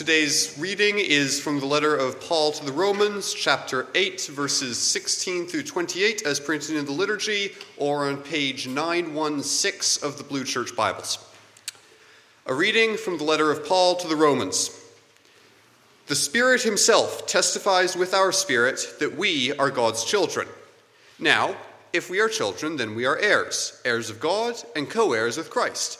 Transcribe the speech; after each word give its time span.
Today's 0.00 0.56
reading 0.58 0.98
is 0.98 1.38
from 1.38 1.60
the 1.60 1.66
letter 1.66 1.94
of 1.94 2.22
Paul 2.22 2.52
to 2.52 2.64
the 2.64 2.72
Romans, 2.72 3.34
chapter 3.34 3.86
8, 3.94 4.30
verses 4.32 4.78
16 4.78 5.46
through 5.46 5.64
28, 5.64 6.22
as 6.22 6.40
printed 6.40 6.76
in 6.76 6.86
the 6.86 6.90
liturgy, 6.90 7.52
or 7.76 8.08
on 8.08 8.16
page 8.16 8.66
916 8.66 10.02
of 10.02 10.16
the 10.16 10.24
Blue 10.24 10.42
Church 10.42 10.74
Bibles. 10.74 11.18
A 12.46 12.54
reading 12.54 12.96
from 12.96 13.18
the 13.18 13.24
letter 13.24 13.50
of 13.50 13.66
Paul 13.66 13.94
to 13.96 14.08
the 14.08 14.16
Romans. 14.16 14.70
The 16.06 16.16
Spirit 16.16 16.62
Himself 16.62 17.26
testifies 17.26 17.94
with 17.94 18.14
our 18.14 18.32
spirit 18.32 18.94
that 19.00 19.18
we 19.18 19.52
are 19.58 19.70
God's 19.70 20.02
children. 20.02 20.48
Now, 21.18 21.56
if 21.92 22.08
we 22.08 22.20
are 22.20 22.28
children, 22.30 22.78
then 22.78 22.94
we 22.94 23.04
are 23.04 23.18
heirs, 23.18 23.78
heirs 23.84 24.08
of 24.08 24.18
God 24.18 24.54
and 24.74 24.88
co 24.88 25.12
heirs 25.12 25.36
with 25.36 25.50
Christ 25.50 25.99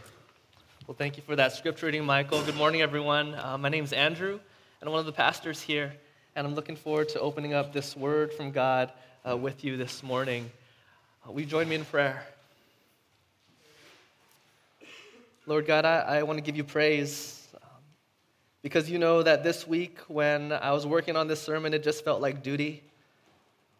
Well, 0.91 0.97
thank 0.97 1.15
you 1.15 1.23
for 1.23 1.37
that 1.37 1.53
scripture 1.53 1.85
reading, 1.85 2.03
Michael. 2.03 2.43
Good 2.43 2.57
morning, 2.57 2.81
everyone. 2.81 3.33
Uh, 3.35 3.57
my 3.57 3.69
name 3.69 3.85
is 3.85 3.93
Andrew, 3.93 4.33
and 4.33 4.87
I'm 4.89 4.91
one 4.91 4.99
of 4.99 5.05
the 5.05 5.13
pastors 5.13 5.61
here, 5.61 5.93
and 6.35 6.45
I'm 6.45 6.53
looking 6.53 6.75
forward 6.75 7.07
to 7.09 7.19
opening 7.21 7.53
up 7.53 7.71
this 7.71 7.95
word 7.95 8.33
from 8.33 8.51
God 8.51 8.91
uh, 9.25 9.37
with 9.37 9.63
you 9.63 9.77
this 9.77 10.03
morning. 10.03 10.51
Uh, 11.25 11.31
will 11.31 11.39
you 11.39 11.45
join 11.45 11.69
me 11.69 11.75
in 11.75 11.85
prayer? 11.85 12.25
Lord 15.45 15.65
God, 15.65 15.85
I, 15.85 15.99
I 15.99 16.23
want 16.23 16.39
to 16.39 16.43
give 16.43 16.57
you 16.57 16.65
praise 16.65 17.47
um, 17.55 17.69
because 18.61 18.89
you 18.89 18.99
know 18.99 19.23
that 19.23 19.45
this 19.45 19.65
week 19.65 19.97
when 20.09 20.51
I 20.51 20.73
was 20.73 20.85
working 20.85 21.15
on 21.15 21.29
this 21.29 21.41
sermon, 21.41 21.73
it 21.73 21.85
just 21.85 22.03
felt 22.03 22.19
like 22.19 22.43
duty. 22.43 22.83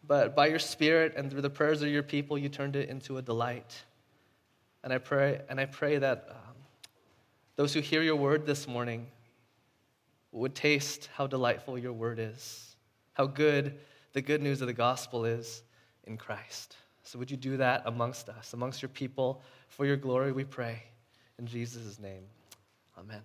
But 0.08 0.34
by 0.34 0.46
your 0.46 0.58
Spirit 0.58 1.12
and 1.18 1.30
through 1.30 1.42
the 1.42 1.50
prayers 1.50 1.82
of 1.82 1.88
your 1.88 2.02
people, 2.02 2.38
you 2.38 2.48
turned 2.48 2.74
it 2.74 2.88
into 2.88 3.18
a 3.18 3.22
delight. 3.22 3.82
And 4.82 4.94
I 4.94 4.96
pray, 4.96 5.42
and 5.50 5.60
I 5.60 5.66
pray 5.66 5.98
that 5.98 6.28
uh, 6.30 6.34
those 7.62 7.74
who 7.74 7.78
hear 7.78 8.02
your 8.02 8.16
word 8.16 8.44
this 8.44 8.66
morning 8.66 9.06
would 10.32 10.52
taste 10.52 11.08
how 11.14 11.28
delightful 11.28 11.78
your 11.78 11.92
word 11.92 12.18
is, 12.18 12.74
how 13.12 13.24
good 13.24 13.78
the 14.14 14.20
good 14.20 14.42
news 14.42 14.60
of 14.60 14.66
the 14.66 14.72
gospel 14.72 15.24
is 15.24 15.62
in 16.02 16.16
Christ. 16.16 16.76
So, 17.04 17.20
would 17.20 17.30
you 17.30 17.36
do 17.36 17.58
that 17.58 17.84
amongst 17.86 18.28
us, 18.28 18.52
amongst 18.52 18.82
your 18.82 18.88
people? 18.88 19.42
For 19.68 19.86
your 19.86 19.96
glory, 19.96 20.32
we 20.32 20.42
pray. 20.42 20.82
In 21.38 21.46
Jesus' 21.46 22.00
name, 22.00 22.24
amen. 22.98 23.20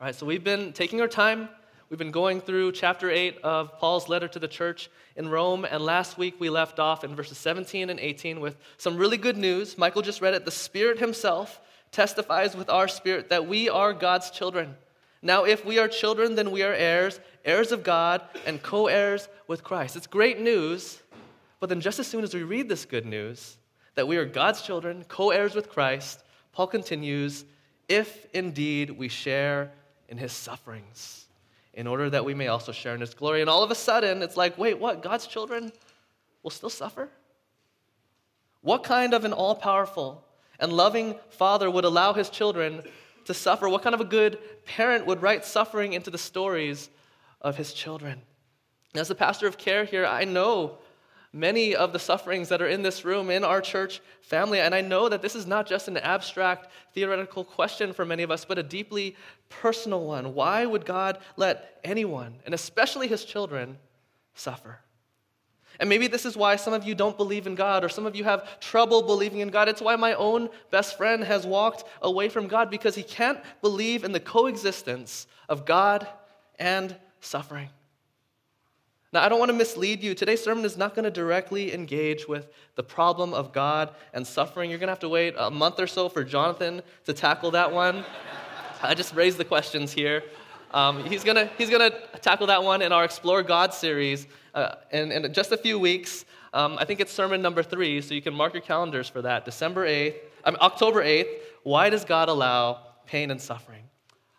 All 0.00 0.06
right, 0.06 0.14
so 0.16 0.26
we've 0.26 0.42
been 0.42 0.72
taking 0.72 1.00
our 1.00 1.06
time. 1.06 1.50
We've 1.88 2.00
been 2.00 2.10
going 2.10 2.40
through 2.40 2.72
chapter 2.72 3.08
8 3.12 3.42
of 3.44 3.78
Paul's 3.78 4.08
letter 4.08 4.26
to 4.26 4.40
the 4.40 4.48
church 4.48 4.90
in 5.14 5.28
Rome, 5.28 5.64
and 5.64 5.84
last 5.84 6.18
week 6.18 6.40
we 6.40 6.50
left 6.50 6.80
off 6.80 7.04
in 7.04 7.14
verses 7.14 7.38
17 7.38 7.90
and 7.90 8.00
18 8.00 8.40
with 8.40 8.56
some 8.76 8.96
really 8.96 9.18
good 9.18 9.36
news. 9.36 9.78
Michael 9.78 10.02
just 10.02 10.20
read 10.20 10.34
it. 10.34 10.44
The 10.44 10.50
Spirit 10.50 10.98
Himself 10.98 11.60
testifies 11.92 12.56
with 12.56 12.68
our 12.68 12.88
spirit 12.88 13.28
that 13.28 13.46
we 13.46 13.68
are 13.68 13.92
God's 13.92 14.30
children. 14.30 14.74
Now, 15.22 15.44
if 15.44 15.64
we 15.64 15.78
are 15.78 15.86
children, 15.86 16.34
then 16.34 16.50
we 16.50 16.64
are 16.64 16.72
heirs, 16.72 17.20
heirs 17.44 17.70
of 17.70 17.84
God, 17.84 18.22
and 18.44 18.60
co 18.60 18.88
heirs 18.88 19.28
with 19.46 19.62
Christ. 19.62 19.94
It's 19.94 20.08
great 20.08 20.40
news, 20.40 21.00
but 21.60 21.68
then 21.68 21.80
just 21.80 22.00
as 22.00 22.08
soon 22.08 22.24
as 22.24 22.34
we 22.34 22.42
read 22.42 22.68
this 22.68 22.84
good 22.84 23.06
news, 23.06 23.56
that 23.94 24.08
we 24.08 24.16
are 24.16 24.24
God's 24.24 24.62
children, 24.62 25.04
co 25.06 25.30
heirs 25.30 25.54
with 25.54 25.68
Christ, 25.68 26.24
Paul 26.52 26.66
continues, 26.66 27.44
if 27.88 28.26
indeed 28.34 28.90
we 28.90 29.08
share 29.08 29.70
in 30.08 30.18
his 30.18 30.32
sufferings, 30.32 31.26
in 31.74 31.86
order 31.86 32.10
that 32.10 32.24
we 32.24 32.34
may 32.34 32.48
also 32.48 32.72
share 32.72 32.94
in 32.94 33.00
his 33.00 33.14
glory. 33.14 33.40
And 33.40 33.48
all 33.48 33.62
of 33.62 33.70
a 33.70 33.74
sudden, 33.74 34.22
it's 34.22 34.36
like, 34.36 34.58
wait, 34.58 34.78
what? 34.78 35.02
God's 35.02 35.26
children 35.26 35.72
will 36.42 36.50
still 36.50 36.70
suffer? 36.70 37.08
What 38.60 38.84
kind 38.84 39.14
of 39.14 39.24
an 39.24 39.32
all 39.32 39.54
powerful, 39.54 40.24
and 40.58 40.72
loving 40.72 41.16
father 41.30 41.70
would 41.70 41.84
allow 41.84 42.12
his 42.12 42.30
children 42.30 42.82
to 43.24 43.34
suffer? 43.34 43.68
What 43.68 43.82
kind 43.82 43.94
of 43.94 44.00
a 44.00 44.04
good 44.04 44.38
parent 44.64 45.06
would 45.06 45.22
write 45.22 45.44
suffering 45.44 45.92
into 45.92 46.10
the 46.10 46.18
stories 46.18 46.90
of 47.40 47.56
his 47.56 47.72
children? 47.72 48.22
As 48.94 49.08
the 49.08 49.14
pastor 49.14 49.46
of 49.46 49.58
care 49.58 49.84
here, 49.84 50.04
I 50.04 50.24
know 50.24 50.78
many 51.32 51.74
of 51.74 51.92
the 51.92 51.98
sufferings 51.98 52.50
that 52.50 52.60
are 52.60 52.68
in 52.68 52.82
this 52.82 53.04
room, 53.04 53.30
in 53.30 53.42
our 53.42 53.60
church 53.60 54.00
family, 54.20 54.60
and 54.60 54.74
I 54.74 54.82
know 54.82 55.08
that 55.08 55.22
this 55.22 55.34
is 55.34 55.46
not 55.46 55.66
just 55.66 55.88
an 55.88 55.96
abstract 55.96 56.70
theoretical 56.92 57.42
question 57.42 57.92
for 57.94 58.04
many 58.04 58.22
of 58.22 58.30
us, 58.30 58.44
but 58.44 58.58
a 58.58 58.62
deeply 58.62 59.16
personal 59.48 60.04
one. 60.04 60.34
Why 60.34 60.66
would 60.66 60.84
God 60.84 61.18
let 61.36 61.80
anyone, 61.84 62.34
and 62.44 62.54
especially 62.54 63.08
his 63.08 63.24
children, 63.24 63.78
suffer? 64.34 64.80
And 65.82 65.88
maybe 65.88 66.06
this 66.06 66.24
is 66.24 66.36
why 66.36 66.54
some 66.54 66.74
of 66.74 66.84
you 66.84 66.94
don't 66.94 67.16
believe 67.16 67.48
in 67.48 67.56
God, 67.56 67.82
or 67.82 67.88
some 67.88 68.06
of 68.06 68.14
you 68.14 68.22
have 68.22 68.60
trouble 68.60 69.02
believing 69.02 69.40
in 69.40 69.48
God. 69.48 69.68
It's 69.68 69.82
why 69.82 69.96
my 69.96 70.14
own 70.14 70.48
best 70.70 70.96
friend 70.96 71.24
has 71.24 71.44
walked 71.44 71.82
away 72.02 72.28
from 72.28 72.46
God 72.46 72.70
because 72.70 72.94
he 72.94 73.02
can't 73.02 73.40
believe 73.62 74.04
in 74.04 74.12
the 74.12 74.20
coexistence 74.20 75.26
of 75.48 75.64
God 75.64 76.06
and 76.56 76.94
suffering. 77.20 77.68
Now, 79.12 79.24
I 79.24 79.28
don't 79.28 79.40
want 79.40 79.48
to 79.48 79.56
mislead 79.56 80.04
you. 80.04 80.14
Today's 80.14 80.40
sermon 80.40 80.64
is 80.64 80.76
not 80.76 80.94
going 80.94 81.02
to 81.02 81.10
directly 81.10 81.74
engage 81.74 82.28
with 82.28 82.46
the 82.76 82.84
problem 82.84 83.34
of 83.34 83.52
God 83.52 83.92
and 84.14 84.24
suffering. 84.24 84.70
You're 84.70 84.78
going 84.78 84.86
to 84.86 84.92
have 84.92 85.00
to 85.00 85.08
wait 85.08 85.34
a 85.36 85.50
month 85.50 85.80
or 85.80 85.88
so 85.88 86.08
for 86.08 86.22
Jonathan 86.22 86.80
to 87.06 87.12
tackle 87.12 87.50
that 87.50 87.72
one. 87.72 88.04
I 88.84 88.94
just 88.94 89.16
raised 89.16 89.36
the 89.36 89.44
questions 89.44 89.92
here. 89.92 90.22
Um, 90.72 91.04
he's 91.04 91.22
going 91.24 91.48
he's 91.58 91.70
gonna 91.70 91.90
tackle 92.20 92.46
that 92.46 92.62
one 92.62 92.82
in 92.82 92.92
our 92.92 93.04
Explore 93.04 93.42
God 93.42 93.74
series 93.74 94.26
uh, 94.54 94.76
in, 94.90 95.12
in 95.12 95.32
just 95.32 95.52
a 95.52 95.56
few 95.56 95.78
weeks. 95.78 96.24
Um, 96.54 96.76
I 96.78 96.84
think 96.84 97.00
it's 97.00 97.12
sermon 97.12 97.40
number 97.40 97.62
three, 97.62 98.00
so 98.00 98.14
you 98.14 98.22
can 98.22 98.34
mark 98.34 98.52
your 98.52 98.62
calendars 98.62 99.08
for 99.08 99.22
that. 99.22 99.44
December 99.44 99.86
8th, 99.86 100.16
um, 100.44 100.56
October 100.60 101.02
8th. 101.02 101.28
Why 101.62 101.88
does 101.88 102.04
God 102.04 102.28
allow 102.28 102.80
pain 103.06 103.30
and 103.30 103.40
suffering? 103.40 103.84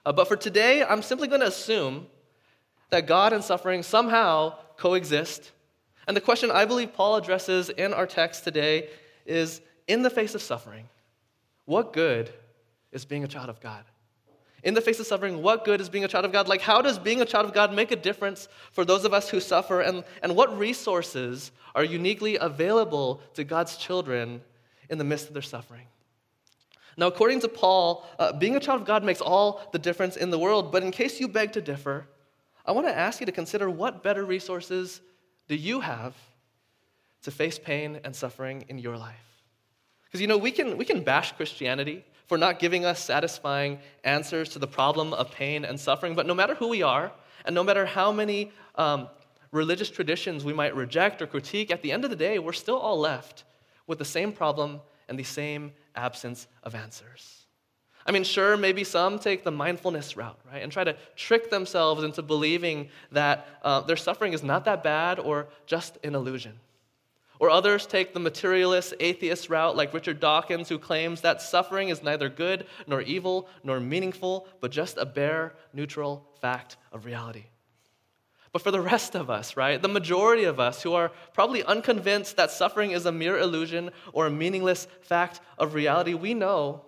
Uh, 0.06 0.12
but 0.12 0.28
for 0.28 0.36
today, 0.36 0.84
I'm 0.84 1.02
simply 1.02 1.28
going 1.28 1.42
to 1.42 1.48
assume 1.48 2.08
that 2.90 3.08
God 3.08 3.34
and 3.34 3.44
suffering 3.44 3.82
somehow 3.82 4.56
coexist. 4.78 5.52
And 6.08 6.16
the 6.16 6.22
question 6.22 6.52
I 6.52 6.66
believe 6.66 6.94
Paul 6.94 7.16
addresses 7.16 7.70
in 7.70 7.94
our 7.94 8.06
text 8.06 8.44
today 8.44 8.90
is 9.26 9.62
in 9.88 10.02
the 10.02 10.10
face 10.10 10.36
of 10.36 10.42
suffering, 10.42 10.88
what 11.66 11.94
good 11.94 12.32
is 12.92 13.06
being 13.06 13.24
a 13.24 13.28
child 13.28 13.50
of 13.50 13.60
God? 13.62 13.86
In 14.64 14.74
the 14.74 14.82
face 14.82 15.00
of 15.00 15.06
suffering, 15.06 15.42
what 15.42 15.66
good 15.66 15.82
is 15.82 15.90
being 15.90 16.06
a 16.06 16.08
child 16.08 16.24
of 16.24 16.32
God? 16.32 16.48
Like, 16.48 16.62
how 16.62 16.82
does 16.82 16.98
being 16.98 17.22
a 17.22 17.26
child 17.26 17.46
of 17.46 17.54
God 17.54 17.74
make 17.74 17.92
a 17.92 17.98
difference 17.98 18.48
for 18.72 18.86
those 18.86 19.04
of 19.04 19.14
us 19.14 19.30
who 19.30 19.42
suffer? 19.42 19.82
And, 19.82 20.06
and 20.22 20.36
what 20.38 20.58
resources 20.58 21.52
are 21.76 21.84
uniquely 21.84 22.38
available 22.38 23.22
to 23.34 23.44
God's 23.44 23.76
children 23.76 24.42
in 24.90 24.98
the 24.98 25.04
midst 25.04 25.28
of 25.28 25.34
their 25.34 25.44
suffering? 25.44 25.86
Now, 26.96 27.08
according 27.08 27.42
to 27.42 27.50
Paul, 27.50 28.08
uh, 28.18 28.32
being 28.34 28.56
a 28.56 28.60
child 28.60 28.82
of 28.82 28.88
God 28.88 29.04
makes 29.04 29.20
all 29.20 29.68
the 29.74 29.80
difference 29.80 30.16
in 30.16 30.30
the 30.30 30.40
world. 30.40 30.72
But 30.72 30.84
in 30.84 30.92
case 30.92 31.20
you 31.20 31.28
beg 31.28 31.52
to 31.54 31.62
differ, 31.62 32.08
I 32.66 32.72
want 32.72 32.88
to 32.88 32.98
ask 32.98 33.20
you 33.20 33.26
to 33.26 33.32
consider 33.32 33.70
what 33.70 34.02
better 34.02 34.24
resources 34.24 35.02
do 35.50 35.56
you 35.56 35.82
have 35.82 36.16
to 37.24 37.32
face 37.32 37.60
pain 37.60 38.00
and 38.06 38.16
suffering 38.16 38.64
in 38.70 38.78
your 38.78 38.98
life? 38.98 39.44
Because, 40.06 40.22
you 40.22 40.28
know, 40.28 40.38
we 40.38 40.52
can, 40.52 40.78
we 40.78 40.86
can 40.86 41.04
bash 41.04 41.34
Christianity 41.34 42.06
for 42.34 42.38
not 42.40 42.58
giving 42.58 42.84
us 42.84 43.00
satisfying 43.00 43.78
answers 44.04 44.50
to 44.50 44.58
the 44.58 44.66
problem 44.66 45.14
of 45.14 45.30
pain 45.30 45.64
and 45.64 45.80
suffering. 45.80 46.16
But 46.16 46.26
no 46.26 46.34
matter 46.34 46.56
who 46.56 46.68
we 46.68 46.82
are, 46.82 47.12
and 47.46 47.54
no 47.54 47.64
matter 47.64 47.86
how 47.86 48.12
many 48.12 48.52
um, 48.74 49.08
religious 49.52 49.92
traditions 49.92 50.44
we 50.44 50.52
might 50.52 50.76
reject 50.76 51.22
or 51.22 51.28
critique, 51.28 51.70
at 51.70 51.84
the 51.84 51.92
end 51.92 52.06
of 52.06 52.10
the 52.10 52.16
day, 52.16 52.40
we're 52.40 52.52
still 52.52 52.78
all 52.78 52.98
left 52.98 53.44
with 53.86 54.00
the 54.00 54.06
same 54.06 54.32
problem 54.32 54.82
and 55.08 55.20
the 55.20 55.24
same 55.24 55.74
absence 55.96 56.48
of 56.64 56.74
answers. 56.74 57.46
I 58.08 58.12
mean, 58.12 58.24
sure, 58.24 58.58
maybe 58.58 58.84
some 58.84 59.20
take 59.20 59.44
the 59.44 59.52
mindfulness 59.52 60.18
route, 60.18 60.40
right, 60.52 60.64
and 60.64 60.72
try 60.72 60.86
to 60.86 60.96
trick 61.16 61.52
themselves 61.52 62.04
into 62.04 62.24
believing 62.24 62.90
that 63.12 63.46
uh, 63.62 63.82
their 63.82 63.96
suffering 63.96 64.34
is 64.34 64.42
not 64.42 64.66
that 64.66 64.82
bad 64.82 65.20
or 65.20 65.50
just 65.68 66.00
an 66.04 66.16
illusion. 66.16 66.60
Or 67.40 67.50
others 67.50 67.86
take 67.86 68.14
the 68.14 68.20
materialist, 68.20 68.94
atheist 69.00 69.50
route, 69.50 69.76
like 69.76 69.94
Richard 69.94 70.20
Dawkins, 70.20 70.70
who 70.70 70.78
claims 70.78 71.22
that 71.22 71.42
suffering 71.42 71.90
is 71.90 72.04
neither 72.04 72.30
good 72.30 72.68
nor 72.88 73.02
evil 73.02 73.50
nor 73.64 73.80
meaningful, 73.80 74.48
but 74.62 74.72
just 74.72 74.98
a 74.98 75.06
bare, 75.06 75.54
neutral 75.74 76.28
fact 76.40 76.78
of 76.92 77.06
reality. 77.06 77.46
But 78.54 78.62
for 78.62 78.70
the 78.70 78.82
rest 78.82 79.16
of 79.16 79.32
us, 79.32 79.58
right, 79.58 79.82
the 79.82 79.88
majority 79.88 80.44
of 80.44 80.60
us 80.60 80.84
who 80.84 80.94
are 80.94 81.12
probably 81.34 81.64
unconvinced 81.64 82.38
that 82.38 82.52
suffering 82.52 82.92
is 82.92 83.08
a 83.08 83.12
mere 83.12 83.40
illusion 83.40 83.90
or 84.14 84.28
a 84.28 84.32
meaningless 84.32 84.88
fact 85.02 85.42
of 85.58 85.74
reality, 85.74 86.14
we 86.14 86.36
know 86.36 86.86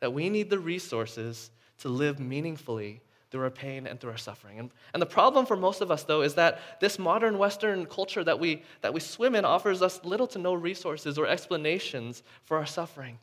that 0.00 0.14
we 0.14 0.30
need 0.30 0.48
the 0.48 0.58
resources 0.58 1.50
to 1.78 1.90
live 1.90 2.18
meaningfully 2.18 3.02
through 3.34 3.42
our 3.42 3.50
pain 3.50 3.88
and 3.88 3.98
through 3.98 4.12
our 4.12 4.16
suffering. 4.16 4.60
And, 4.60 4.70
and 4.92 5.02
the 5.02 5.06
problem 5.06 5.44
for 5.44 5.56
most 5.56 5.80
of 5.80 5.90
us, 5.90 6.04
though, 6.04 6.22
is 6.22 6.34
that 6.34 6.60
this 6.78 7.00
modern 7.00 7.36
Western 7.36 7.84
culture 7.84 8.22
that 8.22 8.38
we, 8.38 8.62
that 8.80 8.94
we 8.94 9.00
swim 9.00 9.34
in 9.34 9.44
offers 9.44 9.82
us 9.82 10.00
little 10.04 10.28
to 10.28 10.38
no 10.38 10.54
resources 10.54 11.18
or 11.18 11.26
explanations 11.26 12.22
for 12.44 12.56
our 12.58 12.64
suffering. 12.64 13.18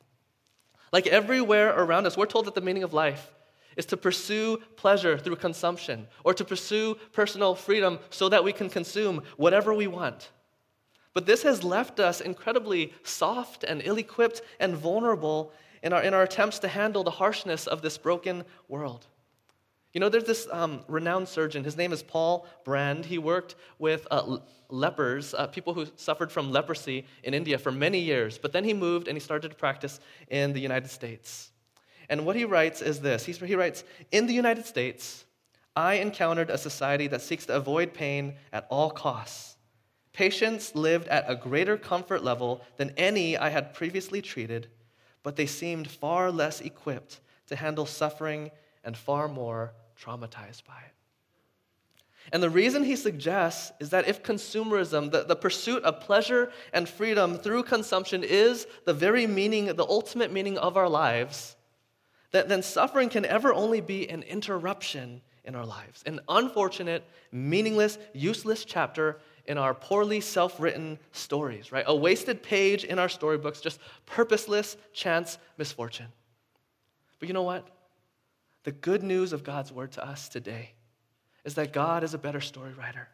Like 0.92 1.08
everywhere 1.08 1.70
around 1.70 2.08
us, 2.08 2.18
we're 2.18 2.26
told 2.26 2.44
that 2.48 2.56
the 2.56 2.60
meaning 2.60 2.84
of 2.84 2.92
life 2.92 3.34
is 3.78 3.86
to 3.86 3.96
pursue 3.96 4.58
pleasure 4.76 5.18
through 5.18 5.38
consumption 5.38 6.06
or 6.26 6.34
to 6.34 6.44
pursue 6.44 6.96
personal 7.14 7.56
freedom 7.56 7.98
so 8.10 8.28
that 8.28 8.44
we 8.44 8.52
can 8.52 8.70
consume 8.70 9.22
whatever 9.38 9.74
we 9.74 9.88
want. 9.88 10.30
But 11.14 11.26
this 11.26 11.44
has 11.44 11.64
left 11.64 12.02
us 12.02 12.20
incredibly 12.20 12.92
soft 13.04 13.64
and 13.64 13.82
ill 13.86 13.98
equipped 13.98 14.42
and 14.60 14.76
vulnerable 14.76 15.54
in 15.82 15.94
our, 15.94 16.04
in 16.04 16.14
our 16.14 16.24
attempts 16.24 16.60
to 16.60 16.68
handle 16.68 17.06
the 17.06 17.12
harshness 17.12 17.66
of 17.66 17.82
this 17.82 17.98
broken 17.98 18.44
world. 18.68 19.08
You 19.94 20.00
know, 20.00 20.08
there's 20.08 20.24
this 20.24 20.48
um, 20.52 20.84
renowned 20.88 21.28
surgeon. 21.28 21.64
His 21.64 21.76
name 21.76 21.92
is 21.92 22.02
Paul 22.02 22.48
Brand. 22.64 23.06
He 23.06 23.18
worked 23.18 23.56
with 23.78 24.08
uh, 24.10 24.38
lepers, 24.70 25.34
uh, 25.34 25.48
people 25.48 25.74
who 25.74 25.86
suffered 25.98 26.32
from 26.32 26.52
leprosy 26.52 27.06
in 27.24 27.34
India 27.34 27.58
for 27.58 27.72
many 27.72 28.00
years. 28.00 28.38
But 28.38 28.54
then 28.54 28.64
he 28.64 28.74
moved 28.74 29.10
and 29.10 29.18
he 29.18 29.20
started 29.20 29.50
to 29.50 29.56
practice 29.56 30.00
in 30.30 30.54
the 30.54 30.62
United 30.62 30.90
States. 30.90 31.52
And 32.08 32.26
what 32.26 32.38
he 32.38 32.46
writes 32.46 32.82
is 32.82 33.02
this 33.02 33.26
he, 33.26 33.34
he 33.34 33.56
writes 33.56 33.84
In 34.12 34.28
the 34.28 34.34
United 34.34 34.66
States, 34.66 35.26
I 35.76 35.96
encountered 35.96 36.50
a 36.50 36.58
society 36.58 37.08
that 37.08 37.22
seeks 37.22 37.46
to 37.48 37.56
avoid 37.56 37.94
pain 37.94 38.36
at 38.54 38.68
all 38.70 38.92
costs. 38.92 39.58
Patients 40.14 40.76
lived 40.76 41.08
at 41.08 41.26
a 41.28 41.36
greater 41.36 41.78
comfort 41.78 42.24
level 42.24 42.62
than 42.78 42.94
any 42.98 43.38
I 43.38 43.50
had 43.50 43.74
previously 43.74 44.22
treated, 44.22 44.68
but 45.24 45.38
they 45.38 45.46
seemed 45.46 45.90
far 45.90 46.32
less 46.32 46.60
equipped 46.60 47.22
to 47.48 47.56
handle 47.56 47.86
suffering 47.86 48.52
and 48.84 48.98
far 48.98 49.28
more 49.28 49.74
traumatized 50.04 50.66
by 50.66 50.80
it. 50.86 50.94
And 52.32 52.42
the 52.42 52.50
reason 52.50 52.84
he 52.84 52.96
suggests 52.96 53.72
is 53.80 53.90
that 53.90 54.08
if 54.08 54.22
consumerism, 54.24 55.12
the, 55.12 55.24
the 55.24 55.36
pursuit 55.36 55.84
of 55.84 56.02
pleasure 56.02 56.52
and 56.72 56.88
freedom 56.88 57.38
through 57.38 57.64
consumption, 57.64 58.24
is 58.24 58.68
the 58.86 58.94
very 58.94 59.26
meaning, 59.26 59.66
the 59.66 59.86
ultimate 59.86 60.32
meaning 60.32 60.58
of 60.58 60.78
our 60.78 60.88
lives, 60.88 61.56
that 62.32 62.48
then 62.48 62.62
suffering 62.62 63.10
can 63.10 63.26
ever 63.26 63.54
only 63.54 63.82
be 63.82 64.10
an 64.10 64.24
interruption 64.24 65.22
in 65.44 65.56
our 65.56 65.66
lives, 65.66 66.04
an 66.06 66.20
unfortunate, 66.30 67.04
meaningless, 67.32 67.98
useless 68.14 68.64
chapter 68.64 69.20
in 69.46 69.58
our 69.58 69.74
poorly 69.74 70.22
self 70.22 70.60
written 70.60 71.00
stories, 71.12 71.72
right? 71.72 71.84
A 71.88 71.96
wasted 71.96 72.44
page 72.44 72.84
in 72.84 73.00
our 73.00 73.10
storybooks, 73.10 73.60
just 73.60 73.80
purposeless 74.06 74.78
chance 74.94 75.40
misfortune. 75.58 76.08
But 77.20 77.28
you 77.28 77.34
know 77.34 77.44
what? 77.44 77.68
The 78.64 78.72
good 78.72 79.04
news 79.04 79.34
of 79.34 79.44
God's 79.44 79.72
word 79.72 79.92
to 79.94 80.06
us 80.06 80.30
today 80.30 80.72
is 81.44 81.56
that 81.56 81.74
God 81.74 82.04
is 82.04 82.14
a 82.14 82.20
better 82.20 82.42
story 82.42 82.74
writer, 82.74 83.10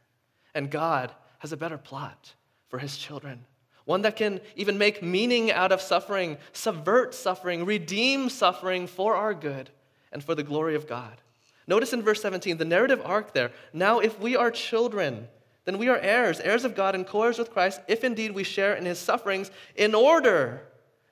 and 0.54 0.70
God 0.70 1.12
has 1.40 1.54
a 1.54 1.58
better 1.58 1.78
plot 1.78 2.34
for 2.68 2.80
his 2.80 2.98
children. 2.98 3.46
One 3.86 4.02
that 4.02 4.18
can 4.18 4.42
even 4.58 4.78
make 4.78 5.02
meaning 5.02 5.50
out 5.50 5.72
of 5.72 5.82
suffering, 5.82 6.38
subvert 6.52 7.14
suffering, 7.14 7.66
redeem 7.66 8.30
suffering 8.30 8.86
for 8.86 9.16
our 9.16 9.34
good 9.34 9.70
and 10.12 10.22
for 10.22 10.36
the 10.36 10.44
glory 10.44 10.76
of 10.76 10.88
God. 10.88 11.22
Notice 11.68 11.94
in 11.94 12.02
verse 12.02 12.22
17 12.22 12.58
the 12.58 12.66
narrative 12.66 13.02
arc 13.06 13.34
there. 13.34 13.52
Now, 13.72 14.00
if 14.00 14.20
we 14.20 14.36
are 14.36 14.52
children, 14.52 15.30
then 15.64 15.78
we 15.78 15.88
are 15.88 15.98
heirs, 15.98 16.42
heirs 16.42 16.66
of 16.66 16.76
God, 16.76 16.96
and 16.96 17.08
co 17.08 17.24
heirs 17.24 17.38
with 17.38 17.52
Christ, 17.52 17.80
if 17.88 18.04
indeed 18.04 18.32
we 18.32 18.44
share 18.44 18.76
in 18.76 18.86
his 18.86 19.00
sufferings, 19.00 19.52
in 19.76 19.96
order 19.96 20.62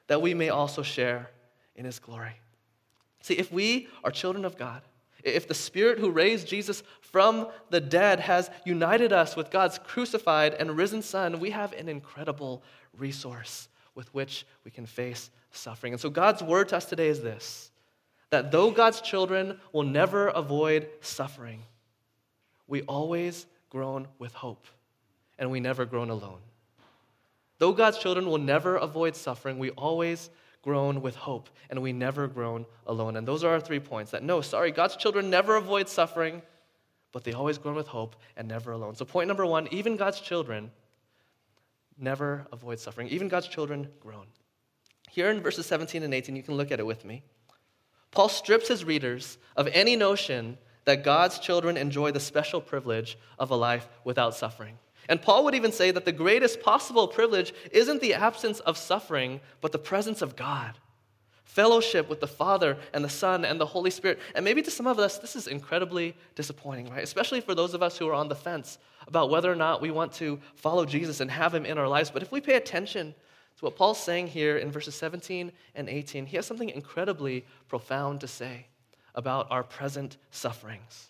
that 0.08 0.22
we 0.22 0.34
may 0.34 0.50
also 0.50 0.82
share 0.82 1.30
in 1.76 1.86
his 1.86 2.00
glory. 2.00 2.34
See, 3.26 3.34
if 3.34 3.52
we 3.52 3.88
are 4.04 4.12
children 4.12 4.46
of 4.46 4.56
God, 4.56 4.84
if 5.24 5.48
the 5.48 5.56
Spirit 5.56 5.98
who 5.98 6.12
raised 6.12 6.48
Jesus 6.48 6.84
from 7.02 7.48
the 7.72 7.82
dead 7.82 8.20
has 8.20 8.52
united 8.66 9.12
us 9.12 9.36
with 9.36 9.50
God's 9.50 9.80
crucified 9.80 10.54
and 10.54 10.78
risen 10.78 11.02
Son, 11.02 11.40
we 11.40 11.50
have 11.50 11.74
an 11.74 11.90
incredible 11.90 12.62
resource 12.96 13.68
with 13.96 14.14
which 14.14 14.46
we 14.64 14.70
can 14.70 14.86
face 14.86 15.32
suffering. 15.50 15.92
And 15.92 16.00
so, 16.00 16.12
God's 16.12 16.44
word 16.44 16.70
to 16.70 16.78
us 16.78 16.86
today 16.86 17.08
is 17.08 17.24
this 17.24 17.72
that 18.30 18.52
though 18.52 18.70
God's 18.70 19.02
children 19.02 19.60
will 19.74 19.82
never 19.82 20.28
avoid 20.28 20.88
suffering, 21.02 21.64
we 22.68 22.84
always 22.84 23.48
groan 23.72 24.08
with 24.20 24.36
hope, 24.36 24.68
and 25.40 25.50
we 25.50 25.60
never 25.60 25.84
groan 25.84 26.12
alone. 26.12 26.42
Though 27.58 27.74
God's 27.74 27.98
children 27.98 28.28
will 28.28 28.38
never 28.38 28.76
avoid 28.76 29.16
suffering, 29.16 29.58
we 29.58 29.72
always 29.72 30.30
groan 30.66 31.02
with 31.02 31.16
hope, 31.16 31.48
and 31.70 31.80
we 31.80 31.94
never 31.94 32.28
groan 32.28 32.66
alone. 32.88 33.16
And 33.16 33.28
those 33.28 33.44
are 33.44 33.52
our 33.52 33.60
three 33.62 33.80
points 33.80 34.12
that 34.12 34.24
no, 34.24 34.42
sorry, 34.42 34.72
God's 34.72 34.96
children 34.96 35.30
never 35.30 35.56
avoid 35.56 35.88
suffering, 35.88 36.42
but 37.12 37.24
they 37.24 37.34
always 37.34 37.60
groan 37.60 37.76
with 37.76 37.88
hope 37.88 38.16
and 38.36 38.48
never 38.48 38.72
alone. 38.72 38.96
So, 38.96 39.06
point 39.06 39.28
number 39.28 39.46
one 39.46 39.68
even 39.72 39.96
God's 39.96 40.20
children 40.20 40.72
never 41.98 42.48
avoid 42.52 42.80
suffering. 42.80 43.08
Even 43.10 43.28
God's 43.28 43.48
children 43.48 43.88
groan. 44.02 44.26
Here 45.12 45.30
in 45.30 45.40
verses 45.40 45.68
17 45.68 46.04
and 46.04 46.14
18, 46.14 46.36
you 46.36 46.44
can 46.44 46.56
look 46.56 46.72
at 46.72 46.80
it 46.80 46.86
with 46.86 47.06
me. 47.06 47.24
Paul 48.12 48.28
strips 48.28 48.68
his 48.68 48.84
readers 48.84 49.38
of 49.56 49.68
any 49.68 49.96
notion 49.96 50.58
that 50.86 51.04
God's 51.04 51.40
children 51.40 51.78
enjoy 51.78 52.12
the 52.12 52.20
special 52.20 52.60
privilege 52.60 53.18
of 53.38 53.52
a 53.52 53.56
life 53.56 53.88
without 54.04 54.36
suffering. 54.36 54.78
And 55.08 55.22
Paul 55.22 55.44
would 55.44 55.56
even 55.56 55.72
say 55.72 55.92
that 55.92 56.06
the 56.06 56.12
greatest 56.12 56.62
possible 56.62 57.08
privilege 57.08 57.54
isn't 57.72 58.02
the 58.02 58.14
absence 58.14 58.60
of 58.62 58.78
suffering, 58.78 59.40
but 59.62 59.72
the 59.72 59.80
presence 59.80 60.22
of 60.22 60.36
God. 60.36 60.78
Fellowship 61.44 62.10
with 62.10 62.20
the 62.20 62.28
Father 62.28 62.78
and 62.94 63.04
the 63.04 63.10
Son 63.10 63.46
and 63.46 63.62
the 63.62 63.66
Holy 63.66 63.90
Spirit. 63.90 64.20
And 64.34 64.44
maybe 64.44 64.62
to 64.62 64.72
some 64.72 64.88
of 64.88 65.00
us, 65.00 65.20
this 65.20 65.36
is 65.36 65.48
incredibly 65.48 66.16
disappointing, 66.36 66.90
right? 66.90 67.04
Especially 67.04 67.40
for 67.40 67.56
those 67.56 67.74
of 67.74 67.84
us 67.84 67.98
who 67.98 68.08
are 68.10 68.14
on 68.14 68.28
the 68.28 68.36
fence 68.36 68.78
about 69.08 69.30
whether 69.30 69.52
or 69.52 69.56
not 69.56 69.82
we 69.82 69.92
want 69.92 70.12
to 70.14 70.40
follow 70.56 70.86
Jesus 70.86 71.22
and 71.22 71.30
have 71.32 71.54
him 71.54 71.66
in 71.66 71.78
our 71.78 71.88
lives. 71.88 72.10
But 72.10 72.24
if 72.24 72.32
we 72.32 72.42
pay 72.42 72.56
attention 72.56 73.14
to 73.58 73.66
what 73.66 73.78
Paul's 73.78 74.04
saying 74.04 74.28
here 74.28 74.58
in 74.58 74.72
verses 74.72 74.96
17 74.96 75.52
and 75.76 75.88
18, 75.88 76.26
he 76.26 76.36
has 76.36 76.46
something 76.46 76.70
incredibly 76.70 77.46
profound 77.70 78.20
to 78.22 78.28
say 78.28 78.66
about 79.14 79.48
our 79.50 79.64
present 79.64 80.18
sufferings. 80.32 81.08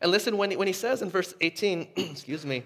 And 0.00 0.10
listen, 0.10 0.36
when 0.36 0.50
he, 0.50 0.56
when 0.56 0.68
he 0.68 0.72
says 0.72 1.02
in 1.02 1.10
verse 1.10 1.34
18, 1.40 1.88
excuse 1.96 2.46
me, 2.46 2.62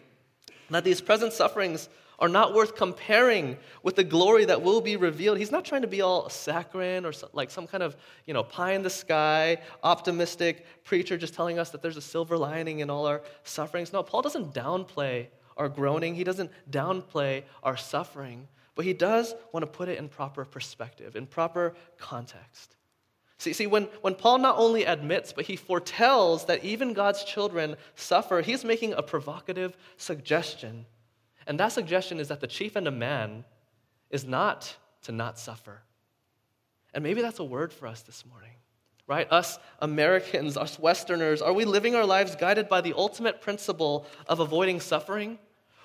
that 0.70 0.84
these 0.84 1.00
present 1.00 1.32
sufferings 1.32 1.88
are 2.18 2.28
not 2.28 2.54
worth 2.54 2.74
comparing 2.74 3.58
with 3.82 3.96
the 3.96 4.04
glory 4.04 4.46
that 4.46 4.62
will 4.62 4.80
be 4.80 4.96
revealed. 4.96 5.38
He's 5.38 5.50
not 5.50 5.64
trying 5.64 5.82
to 5.82 5.88
be 5.88 6.00
all 6.00 6.28
saccharine 6.28 7.04
or 7.04 7.12
like 7.32 7.50
some 7.50 7.66
kind 7.66 7.82
of, 7.82 7.96
you 8.26 8.32
know, 8.32 8.42
pie 8.42 8.72
in 8.72 8.82
the 8.82 8.90
sky, 8.90 9.58
optimistic 9.82 10.64
preacher 10.84 11.18
just 11.18 11.34
telling 11.34 11.58
us 11.58 11.70
that 11.70 11.82
there's 11.82 11.96
a 11.96 12.02
silver 12.02 12.38
lining 12.38 12.80
in 12.80 12.88
all 12.88 13.06
our 13.06 13.22
sufferings. 13.44 13.92
No, 13.92 14.02
Paul 14.02 14.22
doesn't 14.22 14.54
downplay 14.54 15.26
our 15.56 15.68
groaning, 15.68 16.14
he 16.14 16.24
doesn't 16.24 16.50
downplay 16.70 17.42
our 17.62 17.76
suffering, 17.76 18.46
but 18.74 18.84
he 18.84 18.92
does 18.92 19.34
want 19.52 19.62
to 19.62 19.66
put 19.66 19.88
it 19.88 19.98
in 19.98 20.08
proper 20.08 20.44
perspective, 20.44 21.16
in 21.16 21.26
proper 21.26 21.74
context. 21.98 22.75
See, 23.38 23.52
see 23.52 23.66
when, 23.66 23.84
when 24.00 24.14
Paul 24.14 24.38
not 24.38 24.58
only 24.58 24.84
admits, 24.84 25.32
but 25.32 25.44
he 25.44 25.56
foretells 25.56 26.46
that 26.46 26.64
even 26.64 26.94
God's 26.94 27.22
children 27.22 27.76
suffer, 27.94 28.40
he's 28.40 28.64
making 28.64 28.94
a 28.94 29.02
provocative 29.02 29.76
suggestion. 29.98 30.86
And 31.46 31.60
that 31.60 31.72
suggestion 31.72 32.18
is 32.18 32.28
that 32.28 32.40
the 32.40 32.46
chief 32.46 32.76
end 32.76 32.88
of 32.88 32.94
man 32.94 33.44
is 34.10 34.24
not 34.24 34.74
to 35.02 35.12
not 35.12 35.38
suffer. 35.38 35.82
And 36.94 37.04
maybe 37.04 37.20
that's 37.20 37.38
a 37.38 37.44
word 37.44 37.74
for 37.74 37.86
us 37.86 38.00
this 38.02 38.24
morning, 38.24 38.52
right? 39.06 39.30
Us 39.30 39.58
Americans, 39.80 40.56
us 40.56 40.78
Westerners, 40.78 41.42
are 41.42 41.52
we 41.52 41.66
living 41.66 41.94
our 41.94 42.06
lives 42.06 42.36
guided 42.36 42.70
by 42.70 42.80
the 42.80 42.94
ultimate 42.96 43.42
principle 43.42 44.06
of 44.26 44.40
avoiding 44.40 44.80
suffering? 44.80 45.38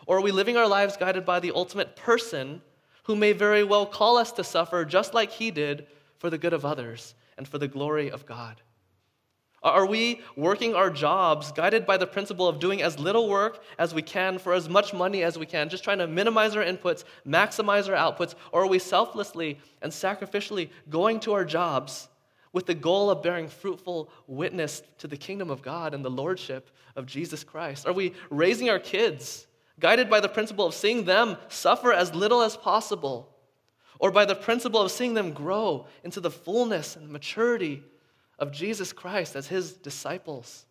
Or 0.08 0.18
are 0.18 0.22
we 0.22 0.32
living 0.32 0.56
our 0.56 0.68
lives 0.68 0.96
guided 0.96 1.26
by 1.26 1.42
the 1.42 1.52
ultimate 1.54 1.98
person 1.98 2.62
who 3.04 3.16
may 3.16 3.34
very 3.34 3.64
well 3.64 3.86
call 3.86 4.18
us 4.18 4.32
to 4.34 4.44
suffer 4.44 4.86
just 4.86 5.14
like 5.14 5.32
he 5.32 5.52
did 5.52 5.88
for 6.18 6.30
the 6.30 6.38
good 6.38 6.54
of 6.54 6.64
others 6.64 7.14
and 7.38 7.48
for 7.48 7.58
the 7.58 7.68
glory 7.68 8.12
of 8.12 8.26
God? 8.26 8.62
Are 9.64 9.86
we 9.86 10.22
working 10.36 10.74
our 10.74 10.90
jobs 10.90 11.52
guided 11.52 11.86
by 11.86 11.98
the 11.98 12.08
principle 12.08 12.48
of 12.48 12.60
doing 12.60 12.82
as 12.82 12.98
little 12.98 13.30
work 13.30 13.64
as 13.78 13.94
we 13.94 14.02
can 14.02 14.40
for 14.40 14.54
as 14.54 14.68
much 14.68 14.92
money 14.92 15.22
as 15.22 15.38
we 15.38 15.46
can, 15.46 15.70
just 15.70 15.84
trying 15.84 16.00
to 16.00 16.08
minimize 16.08 16.56
our 16.56 16.64
inputs, 16.64 17.04
maximize 17.28 17.88
our 17.88 17.96
outputs? 17.96 18.34
Or 18.52 18.64
are 18.64 18.68
we 18.68 18.80
selflessly 18.80 19.60
and 19.84 19.92
sacrificially 19.92 20.72
going 20.90 21.20
to 21.22 21.34
our 21.34 21.46
jobs 21.46 22.10
with 22.54 22.66
the 22.66 22.74
goal 22.74 23.12
of 23.12 23.22
bearing 23.22 23.48
fruitful 23.48 24.10
witness 24.26 24.82
to 24.98 25.08
the 25.08 25.16
kingdom 25.16 25.52
of 25.52 25.62
God 25.62 25.94
and 25.94 26.04
the 26.04 26.10
lordship 26.10 26.72
of 26.96 27.06
Jesus 27.06 27.44
Christ? 27.44 27.86
Are 27.86 27.94
we 27.94 28.14
raising 28.32 28.68
our 28.68 28.80
kids 28.80 29.46
guided 29.80 30.10
by 30.10 30.22
the 30.22 30.30
principle 30.30 30.66
of 30.66 30.74
seeing 30.74 31.06
them 31.06 31.38
suffer 31.50 31.94
as 31.94 32.16
little 32.16 32.42
as 32.42 32.58
possible? 32.58 33.30
Or 34.02 34.10
by 34.10 34.26
the 34.26 34.36
principle 34.36 34.82
of 34.82 34.92
seeing 34.92 35.14
them 35.14 35.32
grow 35.32 35.86
into 36.04 36.20
the 36.20 36.32
fullness 36.32 36.96
and 36.96 37.08
maturity 37.08 37.84
of 38.40 38.52
Jesus 38.52 38.92
Christ 38.92 39.36
as 39.36 39.48
his 39.48 39.74
disciples. 39.74 40.66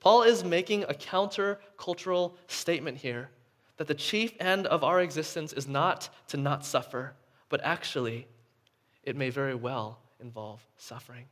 Paul 0.00 0.22
is 0.22 0.42
making 0.42 0.84
a 0.84 0.94
counter 0.94 1.60
cultural 1.76 2.34
statement 2.46 2.96
here 2.96 3.28
that 3.76 3.86
the 3.86 3.94
chief 3.94 4.32
end 4.40 4.66
of 4.66 4.82
our 4.82 5.02
existence 5.02 5.52
is 5.52 5.68
not 5.68 6.08
to 6.28 6.38
not 6.38 6.64
suffer, 6.64 7.12
but 7.50 7.60
actually, 7.62 8.26
it 9.02 9.14
may 9.14 9.28
very 9.28 9.54
well 9.54 9.98
involve 10.18 10.66
suffering. 10.78 11.26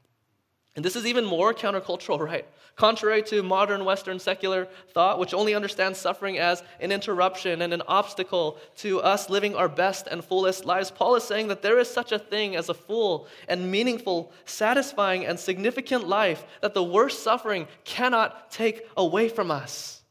And 0.76 0.84
this 0.84 0.96
is 0.96 1.06
even 1.06 1.24
more 1.24 1.52
countercultural, 1.52 2.18
right? 2.26 2.46
Contrary 2.76 3.22
to 3.24 3.42
modern 3.42 3.84
Western 3.84 4.18
secular 4.18 4.68
thought, 4.94 5.18
which 5.18 5.34
only 5.34 5.54
understands 5.54 5.98
suffering 5.98 6.38
as 6.38 6.62
an 6.80 6.92
interruption 6.92 7.62
and 7.62 7.74
an 7.74 7.82
obstacle 7.88 8.58
to 8.76 9.00
us 9.00 9.28
living 9.28 9.54
our 9.54 9.68
best 9.68 10.06
and 10.06 10.24
fullest 10.24 10.64
lives, 10.64 10.90
Paul 10.90 11.16
is 11.16 11.24
saying 11.24 11.48
that 11.48 11.62
there 11.62 11.78
is 11.78 11.90
such 11.90 12.12
a 12.12 12.18
thing 12.18 12.56
as 12.56 12.68
a 12.68 12.74
full 12.74 13.26
and 13.48 13.70
meaningful, 13.70 14.32
satisfying, 14.44 15.26
and 15.26 15.38
significant 15.38 16.08
life 16.08 16.44
that 16.62 16.72
the 16.72 16.82
worst 16.82 17.22
suffering 17.22 17.66
cannot 17.84 18.50
take 18.50 18.86
away 18.96 19.28
from 19.28 19.50
us. 19.50 20.02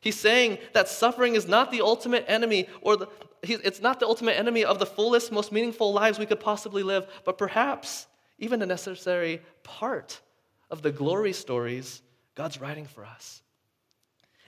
He's 0.00 0.18
saying 0.18 0.58
that 0.72 0.88
suffering 0.88 1.36
is 1.36 1.46
not 1.46 1.70
the 1.70 1.82
ultimate 1.82 2.24
enemy 2.26 2.68
or 2.80 2.96
the, 2.96 3.08
it's 3.42 3.80
not 3.80 4.00
the 4.00 4.06
ultimate 4.06 4.36
enemy 4.38 4.64
of 4.64 4.80
the 4.80 4.86
fullest, 4.86 5.30
most 5.30 5.52
meaningful 5.52 5.92
lives 5.92 6.18
we 6.18 6.26
could 6.26 6.40
possibly 6.40 6.82
live, 6.82 7.06
but 7.24 7.38
perhaps 7.38 8.06
even 8.42 8.60
a 8.60 8.66
necessary 8.66 9.40
part 9.62 10.20
of 10.68 10.82
the 10.82 10.90
glory 10.90 11.32
stories 11.32 12.02
God's 12.34 12.60
writing 12.60 12.86
for 12.86 13.04
us. 13.04 13.40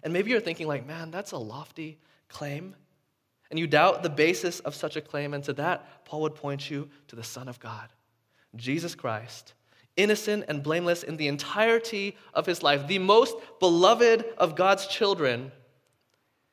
And 0.02 0.12
maybe 0.12 0.32
you're 0.32 0.40
thinking, 0.40 0.66
like, 0.66 0.84
man, 0.84 1.12
that's 1.12 1.30
a 1.30 1.38
lofty 1.38 1.98
claim. 2.28 2.74
And 3.50 3.58
you 3.58 3.68
doubt 3.68 4.02
the 4.02 4.10
basis 4.10 4.58
of 4.60 4.74
such 4.74 4.96
a 4.96 5.00
claim. 5.00 5.32
And 5.32 5.44
to 5.44 5.52
that, 5.52 6.04
Paul 6.04 6.22
would 6.22 6.34
point 6.34 6.68
you 6.68 6.88
to 7.06 7.14
the 7.14 7.22
Son 7.22 7.46
of 7.46 7.60
God, 7.60 7.88
Jesus 8.56 8.96
Christ, 8.96 9.54
innocent 9.96 10.46
and 10.48 10.60
blameless 10.60 11.04
in 11.04 11.16
the 11.16 11.28
entirety 11.28 12.16
of 12.34 12.46
his 12.46 12.64
life, 12.64 12.88
the 12.88 12.98
most 12.98 13.36
beloved 13.60 14.24
of 14.38 14.56
God's 14.56 14.88
children, 14.88 15.52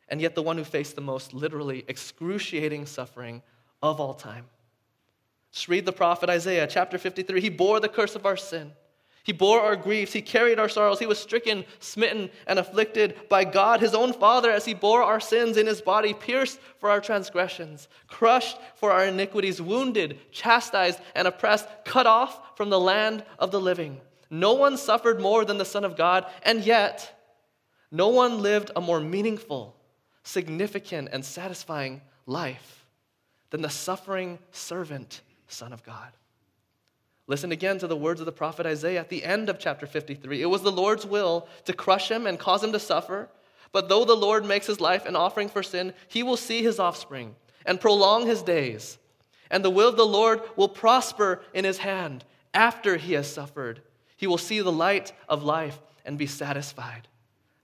and 0.09 0.21
yet 0.21 0.35
the 0.35 0.43
one 0.43 0.59
who 0.59 0.63
faced 0.63 0.93
the 0.93 1.01
most 1.01 1.33
literally 1.33 1.85
excruciating 1.87 2.85
suffering 2.85 3.41
of 3.81 3.99
all 3.99 4.13
time. 4.13 4.45
Just 5.51 5.67
read 5.67 5.85
the 5.85 5.91
prophet 5.91 6.29
Isaiah, 6.29 6.67
chapter 6.67 6.97
53. 6.97 7.41
He 7.41 7.49
bore 7.49 7.79
the 7.79 7.89
curse 7.89 8.15
of 8.15 8.25
our 8.25 8.37
sin. 8.37 8.71
He 9.23 9.33
bore 9.33 9.61
our 9.61 9.75
griefs. 9.75 10.13
He 10.13 10.21
carried 10.21 10.57
our 10.57 10.69
sorrows. 10.69 10.97
He 10.97 11.05
was 11.05 11.19
stricken, 11.19 11.65
smitten, 11.79 12.31
and 12.47 12.57
afflicted 12.57 13.29
by 13.29 13.43
God, 13.43 13.79
his 13.79 13.93
own 13.93 14.13
Father, 14.13 14.49
as 14.49 14.65
he 14.65 14.73
bore 14.73 15.03
our 15.03 15.19
sins 15.19 15.57
in 15.57 15.67
his 15.67 15.81
body, 15.81 16.13
pierced 16.13 16.59
for 16.79 16.89
our 16.89 16.99
transgressions, 17.01 17.87
crushed 18.07 18.57
for 18.75 18.91
our 18.91 19.05
iniquities, 19.05 19.61
wounded, 19.61 20.19
chastised, 20.31 20.99
and 21.13 21.27
oppressed, 21.27 21.67
cut 21.85 22.07
off 22.07 22.57
from 22.57 22.69
the 22.69 22.79
land 22.79 23.23
of 23.37 23.51
the 23.51 23.61
living. 23.61 24.01
No 24.31 24.53
one 24.53 24.77
suffered 24.77 25.19
more 25.19 25.45
than 25.45 25.57
the 25.57 25.65
Son 25.65 25.83
of 25.83 25.97
God, 25.97 26.25
and 26.41 26.65
yet 26.65 27.19
no 27.91 28.07
one 28.07 28.41
lived 28.41 28.71
a 28.75 28.81
more 28.81 29.01
meaningful, 29.01 29.75
significant, 30.23 31.09
and 31.11 31.23
satisfying 31.23 32.01
life 32.25 32.87
than 33.51 33.61
the 33.61 33.69
suffering 33.69 34.39
servant 34.51 35.21
Son 35.51 35.73
of 35.73 35.83
God. 35.83 36.11
Listen 37.27 37.51
again 37.51 37.77
to 37.79 37.87
the 37.87 37.95
words 37.95 38.19
of 38.19 38.25
the 38.25 38.31
prophet 38.31 38.65
Isaiah 38.65 38.99
at 38.99 39.09
the 39.09 39.23
end 39.23 39.47
of 39.49 39.59
chapter 39.59 39.85
53. 39.85 40.41
It 40.41 40.47
was 40.47 40.63
the 40.63 40.71
Lord's 40.71 41.05
will 41.05 41.47
to 41.65 41.73
crush 41.73 42.09
him 42.09 42.27
and 42.27 42.37
cause 42.37 42.63
him 42.63 42.71
to 42.73 42.79
suffer. 42.79 43.29
But 43.71 43.87
though 43.87 44.03
the 44.03 44.15
Lord 44.15 44.45
makes 44.45 44.67
his 44.67 44.81
life 44.81 45.05
an 45.05 45.15
offering 45.15 45.47
for 45.47 45.63
sin, 45.63 45.93
he 46.07 46.23
will 46.23 46.37
see 46.37 46.61
his 46.61 46.79
offspring 46.79 47.35
and 47.65 47.79
prolong 47.79 48.25
his 48.25 48.41
days. 48.41 48.97
And 49.49 49.63
the 49.63 49.69
will 49.69 49.89
of 49.89 49.97
the 49.97 50.05
Lord 50.05 50.41
will 50.55 50.67
prosper 50.67 51.41
in 51.53 51.63
his 51.63 51.77
hand 51.77 52.25
after 52.53 52.97
he 52.97 53.13
has 53.13 53.31
suffered. 53.31 53.81
He 54.17 54.27
will 54.27 54.37
see 54.37 54.61
the 54.61 54.71
light 54.71 55.13
of 55.29 55.43
life 55.43 55.79
and 56.05 56.17
be 56.17 56.27
satisfied. 56.27 57.07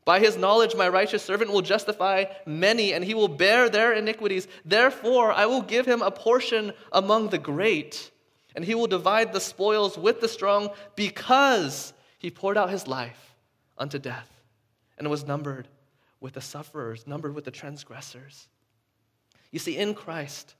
By 0.08 0.22
his 0.22 0.38
knowledge, 0.38 0.74
my 0.74 0.88
righteous 0.88 1.22
servant 1.22 1.52
will 1.52 1.62
justify 1.62 2.24
many, 2.46 2.94
and 2.94 3.04
he 3.04 3.14
will 3.14 3.28
bear 3.28 3.68
their 3.68 3.92
iniquities. 3.92 4.48
Therefore, 4.64 5.34
I 5.34 5.48
will 5.48 5.62
give 5.62 5.86
him 5.86 6.02
a 6.02 6.12
portion 6.12 6.72
among 6.94 7.28
the 7.28 7.38
great, 7.38 8.10
and 8.56 8.64
he 8.64 8.74
will 8.74 8.88
divide 8.88 9.34
the 9.34 9.42
spoils 9.42 9.98
with 9.98 10.22
the 10.22 10.30
strong, 10.30 10.70
because 10.96 11.92
he 12.20 12.32
poured 12.32 12.58
out 12.58 12.70
his 12.70 12.88
life 12.88 13.36
unto 13.78 14.00
death, 14.00 14.32
and 14.98 15.10
was 15.10 15.28
numbered 15.28 15.68
with 16.22 16.36
the 16.36 16.42
sufferers, 16.42 17.06
numbered 17.06 17.36
with 17.36 17.44
the 17.44 17.52
transgressors. 17.52 18.48
You 19.52 19.60
see, 19.60 19.76
in 19.76 19.94
Christ, 19.94 20.56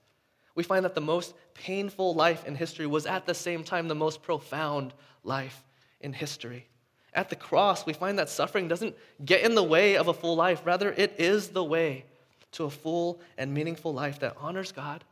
we 0.54 0.62
find 0.62 0.84
that 0.84 0.94
the 0.94 1.00
most 1.00 1.32
painful 1.54 2.12
life 2.14 2.46
in 2.46 2.54
history 2.54 2.86
was 2.86 3.06
at 3.06 3.24
the 3.24 3.32
same 3.32 3.64
time 3.64 3.88
the 3.88 3.94
most 3.94 4.20
profound 4.20 4.92
life 5.24 5.64
in 6.02 6.12
history. 6.12 6.68
At 7.18 7.30
the 7.30 7.34
cross, 7.34 7.84
we 7.84 7.94
find 7.94 8.16
that 8.20 8.28
suffering 8.28 8.68
doesn't 8.68 8.94
get 9.24 9.42
in 9.42 9.56
the 9.56 9.62
way 9.64 9.96
of 9.96 10.06
a 10.06 10.14
full 10.14 10.36
life. 10.36 10.62
Rather, 10.64 10.92
it 10.92 11.16
is 11.18 11.48
the 11.48 11.64
way 11.64 12.04
to 12.52 12.62
a 12.62 12.70
full 12.70 13.20
and 13.36 13.52
meaningful 13.52 13.92
life 13.92 14.20
that 14.20 14.36
honors 14.38 14.70
God 14.70 15.02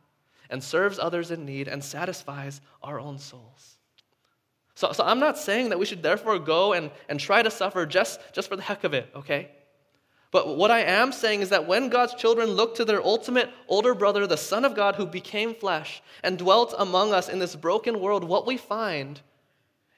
and 0.49 0.63
serves 0.63 0.99
others 0.99 1.31
in 1.31 1.43
need 1.43 1.67
and 1.67 1.83
satisfies 1.83 2.61
our 2.81 2.97
own 2.97 3.19
souls. 3.19 3.75
So, 4.73 4.93
so 4.93 5.03
I'm 5.03 5.19
not 5.19 5.37
saying 5.37 5.67
that 5.67 5.79
we 5.79 5.85
should 5.85 6.01
therefore 6.01 6.39
go 6.39 6.71
and, 6.71 6.91
and 7.09 7.19
try 7.19 7.43
to 7.43 7.51
suffer 7.51 7.85
just, 7.85 8.21
just 8.31 8.47
for 8.47 8.55
the 8.55 8.61
heck 8.61 8.85
of 8.85 8.93
it, 8.93 9.09
okay? 9.13 9.51
But 10.31 10.55
what 10.55 10.71
I 10.71 10.83
am 10.83 11.11
saying 11.11 11.41
is 11.41 11.49
that 11.49 11.67
when 11.67 11.89
God's 11.89 12.13
children 12.13 12.51
look 12.51 12.75
to 12.75 12.85
their 12.85 13.03
ultimate 13.03 13.49
older 13.67 13.93
brother, 13.93 14.25
the 14.25 14.37
Son 14.37 14.63
of 14.63 14.75
God, 14.75 14.95
who 14.95 15.05
became 15.05 15.53
flesh 15.53 16.01
and 16.23 16.37
dwelt 16.37 16.73
among 16.77 17.13
us 17.13 17.27
in 17.27 17.39
this 17.39 17.57
broken 17.57 17.99
world, 17.99 18.23
what 18.23 18.47
we 18.47 18.55
find 18.55 19.19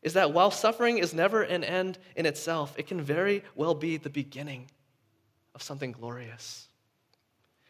is 0.01 0.13
that 0.13 0.33
while 0.33 0.51
suffering 0.51 0.97
is 0.97 1.13
never 1.13 1.41
an 1.41 1.63
end 1.63 1.97
in 2.15 2.25
itself, 2.25 2.73
it 2.77 2.87
can 2.87 3.01
very 3.01 3.43
well 3.55 3.75
be 3.75 3.97
the 3.97 4.09
beginning 4.09 4.69
of 5.53 5.61
something 5.61 5.91
glorious. 5.91 6.67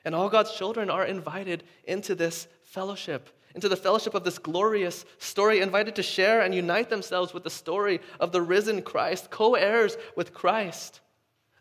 And 0.06 0.14
all 0.14 0.30
God's 0.30 0.54
children 0.54 0.90
are 0.90 1.06
invited 1.06 1.64
into 1.86 2.16
this 2.16 2.48
fellowship, 2.64 3.30
into 3.56 3.68
the 3.68 3.76
fellowship 3.76 4.14
of 4.14 4.24
this 4.24 4.38
glorious 4.38 5.06
story, 5.18 5.60
invited 5.60 5.96
to 5.96 6.04
share 6.04 6.42
and 6.42 6.54
unite 6.54 6.90
themselves 6.90 7.34
with 7.34 7.44
the 7.44 7.50
story 7.50 8.00
of 8.20 8.32
the 8.32 8.42
risen 8.42 8.82
Christ, 8.82 9.32
co 9.32 9.56
heirs 9.56 9.98
with 10.16 10.34
Christ. 10.34 11.02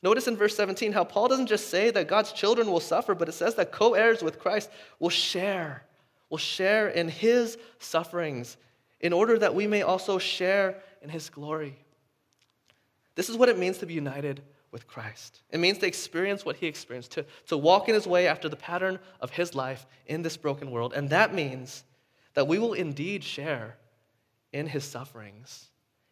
Notice 0.02 0.28
in 0.28 0.36
verse 0.36 0.54
17 0.54 0.92
how 0.92 1.02
Paul 1.02 1.28
doesn't 1.28 1.48
just 1.48 1.68
say 1.68 1.90
that 1.90 2.06
God's 2.06 2.32
children 2.32 2.70
will 2.70 2.78
suffer, 2.78 3.14
but 3.14 3.28
it 3.28 3.32
says 3.32 3.54
that 3.56 3.72
co 3.72 3.94
heirs 3.94 4.22
with 4.22 4.38
Christ 4.38 4.70
will 5.00 5.08
share, 5.08 5.84
will 6.30 6.38
share 6.38 6.88
in 6.88 7.08
his 7.08 7.58
sufferings 7.78 8.56
in 9.00 9.12
order 9.12 9.38
that 9.38 9.54
we 9.54 9.66
may 9.66 9.82
also 9.82 10.18
share 10.18 10.82
in 11.02 11.08
his 11.08 11.30
glory. 11.30 11.78
This 13.14 13.28
is 13.28 13.36
what 13.36 13.48
it 13.48 13.58
means 13.58 13.78
to 13.78 13.86
be 13.86 13.94
united 13.94 14.42
with 14.70 14.86
Christ. 14.86 15.40
It 15.50 15.58
means 15.58 15.78
to 15.78 15.86
experience 15.86 16.44
what 16.44 16.56
he 16.56 16.66
experienced, 16.66 17.12
to, 17.12 17.24
to 17.46 17.56
walk 17.56 17.88
in 17.88 17.94
his 17.94 18.06
way 18.06 18.28
after 18.28 18.48
the 18.48 18.56
pattern 18.56 18.98
of 19.20 19.30
his 19.30 19.54
life 19.54 19.86
in 20.06 20.22
this 20.22 20.36
broken 20.36 20.70
world. 20.70 20.92
And 20.94 21.10
that 21.10 21.34
means 21.34 21.84
that 22.34 22.46
we 22.46 22.58
will 22.58 22.74
indeed 22.74 23.24
share 23.24 23.76
in 24.52 24.66
his 24.66 24.84
sufferings 24.84 25.70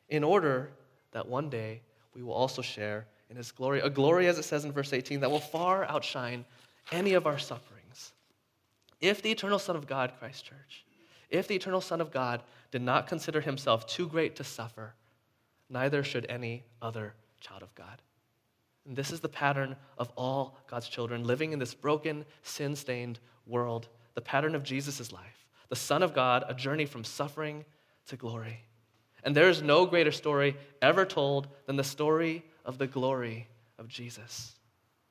in 0.09 0.25
order 0.25 0.71
that 1.13 1.29
one 1.29 1.51
day 1.51 1.83
we 2.15 2.23
will 2.23 2.33
also 2.33 2.63
share 2.63 3.07
in 3.29 3.37
his 3.37 3.53
glory. 3.53 3.81
A 3.81 3.91
glory, 3.91 4.27
as 4.27 4.39
it 4.39 4.45
says 4.45 4.65
in 4.65 4.73
verse 4.73 4.93
18, 4.93 5.21
that 5.21 5.31
will 5.31 5.41
far 5.41 5.85
outshine 5.85 6.45
any 6.93 7.15
of 7.15 7.27
our 7.27 7.39
sufferings. 7.39 8.13
If 9.01 9.23
the 9.23 9.31
eternal 9.31 9.59
Son 9.59 9.77
of 9.77 9.87
God, 9.87 10.13
Christ 10.19 10.45
Church, 10.45 10.86
If 11.31 11.49
the 11.49 11.57
eternal 11.57 11.81
Son 11.81 12.01
of 12.01 12.13
God 12.13 12.43
did 12.71 12.83
not 12.83 13.07
consider 13.07 13.41
himself 13.41 13.87
too 13.87 14.09
great 14.09 14.37
to 14.37 14.45
suffer, 14.45 14.95
neither 15.69 16.03
should 16.03 16.27
any 16.29 16.65
other 16.81 17.15
child 17.41 17.63
of 17.63 17.75
God. 17.75 18.03
And 18.87 18.97
this 18.97 19.11
is 19.11 19.21
the 19.21 19.29
pattern 19.29 19.77
of 19.99 20.11
all 20.17 20.59
God's 20.69 20.89
children 20.89 21.25
living 21.25 21.53
in 21.53 21.59
this 21.59 21.75
broken, 21.75 22.25
sin 22.43 22.77
stained 22.77 23.19
world, 23.47 23.89
the 24.15 24.21
pattern 24.21 24.55
of 24.55 24.63
Jesus' 24.63 25.13
life. 25.13 25.47
The 25.69 25.77
Son 25.77 26.03
of 26.03 26.15
God, 26.15 26.45
a 26.49 26.55
journey 26.55 26.87
from 26.87 27.03
suffering 27.03 27.65
to 28.07 28.17
glory. 28.17 28.61
And 29.25 29.35
there 29.35 29.49
is 29.49 29.63
no 29.63 29.87
greater 29.87 30.13
story 30.13 30.57
ever 30.81 31.05
told 31.05 31.49
than 31.67 31.75
the 31.75 31.83
story 31.83 32.45
of 32.65 32.79
the 32.79 32.87
glory 32.87 33.49
of 33.79 33.89
Jesus. 33.89 34.53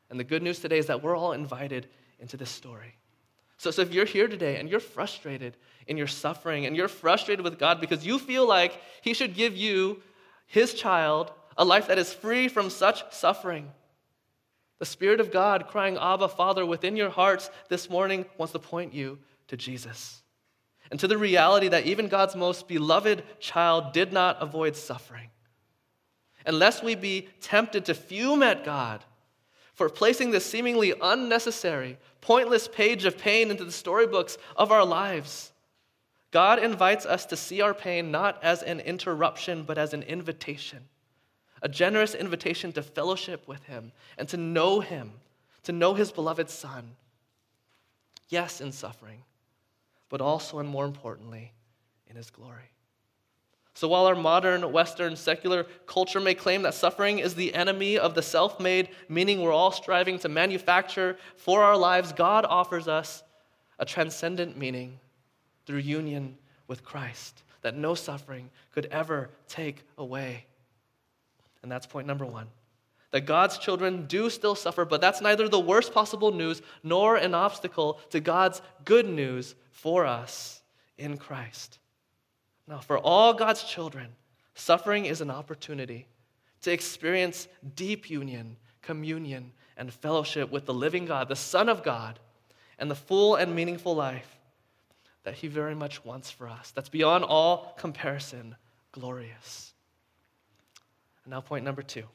And 0.10 0.18
the 0.18 0.24
good 0.24 0.42
news 0.42 0.60
today 0.60 0.78
is 0.78 0.86
that 0.86 1.04
we're 1.04 1.18
all 1.18 1.34
invited 1.34 1.88
into 2.20 2.38
this 2.38 2.50
story. 2.50 2.96
So, 3.58 3.72
so 3.72 3.82
if 3.82 3.94
you're 3.94 4.06
here 4.06 4.28
today 4.28 4.58
and 4.58 4.70
you're 4.70 4.80
frustrated 4.80 5.56
in 5.88 5.98
your 5.98 6.08
suffering 6.08 6.66
and 6.66 6.76
you're 6.76 6.88
frustrated 6.88 7.44
with 7.44 7.60
God 7.60 7.80
because 7.80 8.06
you 8.06 8.20
feel 8.20 8.48
like 8.48 8.80
He 9.02 9.14
should 9.14 9.36
give 9.36 9.56
you, 9.56 10.02
His 10.48 10.74
child, 10.74 11.32
a 11.58 11.66
life 11.66 11.88
that 11.88 11.98
is 11.98 12.14
free 12.14 12.48
from 12.48 12.70
such 12.70 13.14
suffering, 13.14 13.72
the 14.80 14.86
Spirit 14.86 15.20
of 15.22 15.32
God 15.32 15.68
crying, 15.68 15.98
Abba, 15.98 16.28
Father, 16.28 16.66
within 16.66 16.98
your 16.98 17.10
hearts 17.10 17.50
this 17.70 17.90
morning 17.90 18.26
wants 18.38 18.52
to 18.52 18.60
point 18.60 18.94
you 18.94 19.20
to 19.48 19.56
Jesus 19.56 20.22
and 20.92 21.00
to 21.00 21.08
the 21.08 21.18
reality 21.18 21.70
that 21.70 21.86
even 21.86 22.10
God's 22.10 22.36
most 22.36 22.68
beloved 22.68 23.24
child 23.40 23.94
did 23.94 24.12
not 24.12 24.42
avoid 24.42 24.76
suffering. 24.76 25.30
Unless 26.46 26.84
we 26.84 26.96
be 26.96 27.30
tempted 27.42 27.86
to 27.86 27.94
fume 27.94 28.44
at 28.44 28.64
God 28.64 29.04
for 29.76 29.90
placing 29.90 30.32
this 30.32 30.46
seemingly 30.46 30.94
unnecessary, 31.02 31.98
pointless 32.22 32.68
page 32.68 33.06
of 33.06 33.18
pain 33.18 33.52
into 33.52 33.66
the 33.66 33.72
storybooks 33.72 34.38
of 34.56 34.72
our 34.72 34.86
lives. 34.86 35.52
God 36.32 36.60
invites 36.60 37.06
us 37.06 37.26
to 37.28 37.38
see 37.38 37.62
our 37.62 37.74
pain 37.74 38.10
not 38.10 38.44
as 38.44 38.64
an 38.64 38.80
interruption, 38.80 39.64
but 39.64 39.78
as 39.78 39.94
an 39.94 40.04
invitation, 40.04 40.80
a 41.62 41.70
generous 41.70 42.16
invitation 42.16 42.72
to 42.74 42.82
fellowship 42.82 43.48
with 43.48 43.64
Him 43.64 43.92
and 44.18 44.28
to 44.30 44.38
know 44.38 44.80
Him, 44.80 45.12
to 45.64 45.72
know 45.72 45.94
His 45.94 46.12
beloved 46.12 46.50
Son. 46.50 46.96
Yes, 48.30 48.62
in 48.62 48.72
suffering, 48.72 49.24
but 50.10 50.22
also 50.22 50.60
and 50.60 50.68
more 50.68 50.86
importantly, 50.86 51.52
in 52.08 52.16
His 52.16 52.30
glory. 52.30 52.72
So 53.76 53.90
while 53.90 54.06
our 54.06 54.16
modern 54.16 54.72
Western 54.72 55.18
secular 55.18 55.66
culture 55.86 56.22
may 56.22 56.34
claim 56.34 56.62
that 56.62 56.74
suffering 56.74 57.20
is 57.20 57.36
the 57.36 57.54
enemy 57.54 58.00
of 58.00 58.16
the 58.16 58.22
self 58.22 58.58
made, 58.58 58.88
meaning 59.10 59.42
we're 59.42 59.52
all 59.52 59.72
striving 59.72 60.18
to 60.20 60.30
manufacture 60.30 61.18
for 61.36 61.62
our 61.62 61.76
lives, 61.76 62.14
God 62.14 62.46
offers 62.46 62.88
us 62.88 63.22
a 63.78 63.86
transcendent 63.86 64.58
meaning 64.58 64.98
through 65.66 65.80
union 65.80 66.38
with 66.68 66.86
Christ 66.86 67.44
that 67.64 67.76
no 67.76 67.96
suffering 67.96 68.50
could 68.72 68.86
ever 68.86 69.30
take 69.50 69.84
away. 69.98 70.46
And 71.62 71.70
that's 71.70 71.86
point 71.86 72.08
number 72.08 72.26
one. 72.26 72.48
That 73.12 73.26
God's 73.26 73.58
children 73.58 74.06
do 74.06 74.30
still 74.30 74.56
suffer, 74.56 74.86
but 74.86 75.02
that's 75.02 75.20
neither 75.20 75.50
the 75.50 75.60
worst 75.60 75.94
possible 75.94 76.32
news 76.32 76.62
nor 76.82 77.18
an 77.18 77.34
obstacle 77.34 78.00
to 78.12 78.22
God's 78.22 78.62
good 78.86 79.06
news 79.06 79.56
for 79.72 80.06
us 80.06 80.62
in 80.98 81.18
Christ. 81.18 81.80
Now, 82.68 82.80
for 82.80 82.98
all 82.98 83.34
God's 83.34 83.64
children, 83.64 84.08
suffering 84.56 85.06
is 85.06 85.22
an 85.22 85.30
opportunity 85.30 86.08
to 86.62 86.72
experience 86.72 87.48
deep 87.76 88.10
union, 88.10 88.58
communion, 88.82 89.52
and 89.78 89.94
fellowship 89.94 90.52
with 90.52 90.66
the 90.66 90.74
living 90.74 91.06
God, 91.06 91.28
the 91.28 91.36
Son 91.36 91.70
of 91.70 91.84
God, 91.84 92.20
and 92.80 92.90
the 92.90 92.96
full 92.96 93.36
and 93.36 93.56
meaningful 93.56 93.96
life 93.96 94.40
that 95.24 95.36
He 95.36 95.48
very 95.48 95.76
much 95.76 96.04
wants 96.04 96.32
for 96.32 96.48
us. 96.48 96.72
That's 96.72 96.90
beyond 96.90 97.24
all 97.24 97.76
comparison, 97.78 98.56
glorious. 98.92 99.74
And 101.24 101.32
now, 101.32 101.42
point 101.42 101.66
number 101.66 101.82
two 101.82 102.06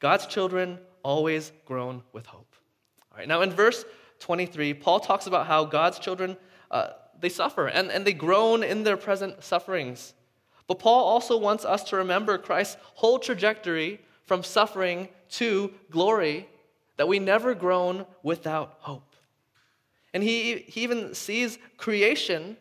God's 0.00 0.26
children 0.26 0.78
always 1.02 1.52
groan 1.66 2.02
with 2.12 2.26
hope. 2.26 2.54
All 3.12 3.18
right, 3.18 3.28
now 3.28 3.42
in 3.42 3.50
verse 3.50 3.84
23, 4.20 4.74
Paul 4.74 5.00
talks 5.00 5.26
about 5.26 5.46
how 5.46 5.64
God's 5.64 5.98
children. 5.98 6.36
Uh, 6.70 6.90
they 7.20 7.28
suffer 7.28 7.66
and, 7.66 7.90
and 7.90 8.06
they 8.06 8.12
groan 8.12 8.62
in 8.62 8.84
their 8.84 8.96
present 8.96 9.42
sufferings. 9.42 10.14
But 10.66 10.78
Paul 10.78 11.04
also 11.04 11.36
wants 11.38 11.64
us 11.64 11.82
to 11.84 11.96
remember 11.96 12.38
Christ's 12.38 12.76
whole 12.94 13.18
trajectory 13.18 14.00
from 14.24 14.42
suffering 14.42 15.08
to 15.30 15.72
glory, 15.90 16.46
that 16.96 17.08
we 17.08 17.18
never 17.18 17.54
groan 17.54 18.04
without 18.22 18.76
hope. 18.80 19.16
And 20.12 20.22
he, 20.22 20.58
he 20.58 20.82
even 20.82 21.14
sees 21.14 21.58
creation 21.76 22.56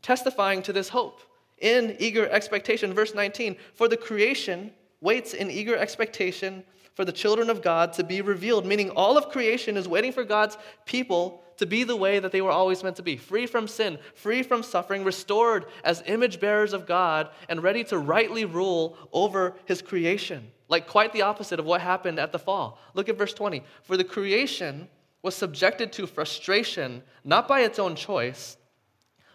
testifying 0.00 0.62
to 0.62 0.72
this 0.72 0.88
hope 0.88 1.20
in 1.58 1.96
eager 1.98 2.28
expectation. 2.28 2.92
Verse 2.94 3.14
19 3.14 3.56
For 3.74 3.88
the 3.88 3.96
creation 3.96 4.72
waits 5.00 5.34
in 5.34 5.50
eager 5.50 5.76
expectation 5.76 6.64
for 6.94 7.04
the 7.04 7.12
children 7.12 7.50
of 7.50 7.62
God 7.62 7.92
to 7.94 8.04
be 8.04 8.20
revealed, 8.20 8.66
meaning 8.66 8.90
all 8.90 9.16
of 9.16 9.30
creation 9.30 9.76
is 9.76 9.88
waiting 9.88 10.12
for 10.12 10.24
God's 10.24 10.58
people 10.84 11.41
to 11.56 11.66
be 11.66 11.84
the 11.84 11.96
way 11.96 12.18
that 12.18 12.32
they 12.32 12.40
were 12.40 12.50
always 12.50 12.82
meant 12.82 12.96
to 12.96 13.02
be 13.02 13.16
free 13.16 13.46
from 13.46 13.68
sin, 13.68 13.98
free 14.14 14.42
from 14.42 14.62
suffering, 14.62 15.04
restored 15.04 15.66
as 15.84 16.02
image 16.06 16.40
bearers 16.40 16.72
of 16.72 16.86
God, 16.86 17.28
and 17.48 17.62
ready 17.62 17.84
to 17.84 17.98
rightly 17.98 18.44
rule 18.44 18.96
over 19.12 19.54
his 19.64 19.82
creation. 19.82 20.50
Like 20.68 20.86
quite 20.86 21.12
the 21.12 21.22
opposite 21.22 21.60
of 21.60 21.66
what 21.66 21.80
happened 21.80 22.18
at 22.18 22.32
the 22.32 22.38
fall. 22.38 22.78
Look 22.94 23.08
at 23.08 23.18
verse 23.18 23.34
20. 23.34 23.62
For 23.82 23.96
the 23.96 24.04
creation 24.04 24.88
was 25.22 25.34
subjected 25.34 25.92
to 25.92 26.06
frustration, 26.06 27.02
not 27.24 27.46
by 27.46 27.60
its 27.60 27.78
own 27.78 27.94
choice, 27.94 28.56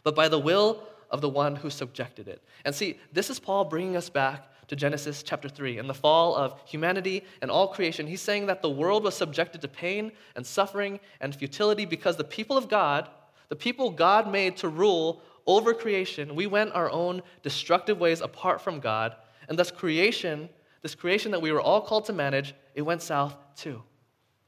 but 0.04 0.16
by 0.16 0.28
the 0.28 0.40
will 0.40 0.84
of 1.10 1.22
the 1.22 1.30
one 1.30 1.56
who 1.56 1.70
subjected 1.70 2.28
it. 2.28 2.42
And 2.66 2.76
see, 2.76 3.00
this 3.14 3.30
is 3.30 3.40
Paul 3.40 3.66
bringing 3.66 3.96
us 3.96 4.10
back 4.10 4.50
to 4.68 4.76
Genesis 4.76 5.24
chapter 5.24 5.48
3 5.48 5.78
and 5.78 5.90
the 5.90 5.94
fall 5.94 6.36
of 6.36 6.60
humanity 6.66 7.24
and 7.42 7.50
all 7.50 7.68
creation, 7.68 8.08
he's 8.08 8.22
saying 8.22 8.48
that 8.48 8.62
the 8.62 8.70
world 8.70 9.04
was 9.04 9.16
subjected 9.16 9.62
to 9.62 9.68
pain 9.68 10.12
and 10.36 10.46
suffering 10.46 11.00
and 11.22 11.36
futility 11.36 11.86
because 11.86 12.18
the 12.18 12.24
people 12.24 12.58
of 12.58 12.70
God, 12.70 13.10
the 13.50 13.56
people 13.56 13.90
God 13.90 14.32
made 14.32 14.58
to 14.58 14.70
rule 14.70 15.22
over 15.46 15.74
creation, 15.74 16.36
we 16.36 16.48
went 16.48 16.74
our 16.74 16.90
own 16.92 17.22
destructive 17.42 18.00
ways 18.00 18.20
apart 18.20 18.62
from 18.62 18.82
God, 18.82 19.16
and 19.48 19.58
thus 19.58 19.72
creation, 19.72 20.50
this 20.82 20.94
creation 20.94 21.32
that 21.32 21.42
we 21.42 21.52
were 21.54 21.62
all 21.62 21.82
called 21.82 22.06
to 22.06 22.14
manage, 22.14 22.54
it 22.76 22.82
went 22.82 23.02
south 23.02 23.36
too. 23.56 23.82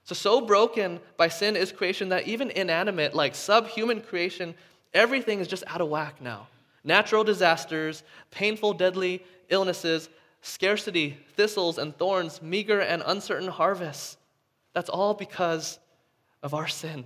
So, 0.03 0.15
so 0.15 0.41
broken 0.41 0.99
by 1.17 1.29
sin 1.29 1.55
is 1.55 1.71
creation 1.71 2.09
that 2.09 2.27
even 2.27 2.49
inanimate, 2.51 3.13
like 3.13 3.35
subhuman 3.35 4.01
creation, 4.01 4.55
everything 4.93 5.39
is 5.39 5.47
just 5.47 5.63
out 5.67 5.81
of 5.81 5.89
whack 5.89 6.21
now. 6.21 6.47
Natural 6.83 7.23
disasters, 7.23 8.03
painful, 8.31 8.73
deadly 8.73 9.23
illnesses, 9.49 10.09
scarcity, 10.41 11.17
thistles 11.35 11.77
and 11.77 11.95
thorns, 11.97 12.41
meager 12.41 12.79
and 12.79 13.03
uncertain 13.05 13.49
harvests. 13.49 14.17
That's 14.73 14.89
all 14.89 15.13
because 15.13 15.79
of 16.41 16.53
our 16.53 16.67
sin. 16.67 17.05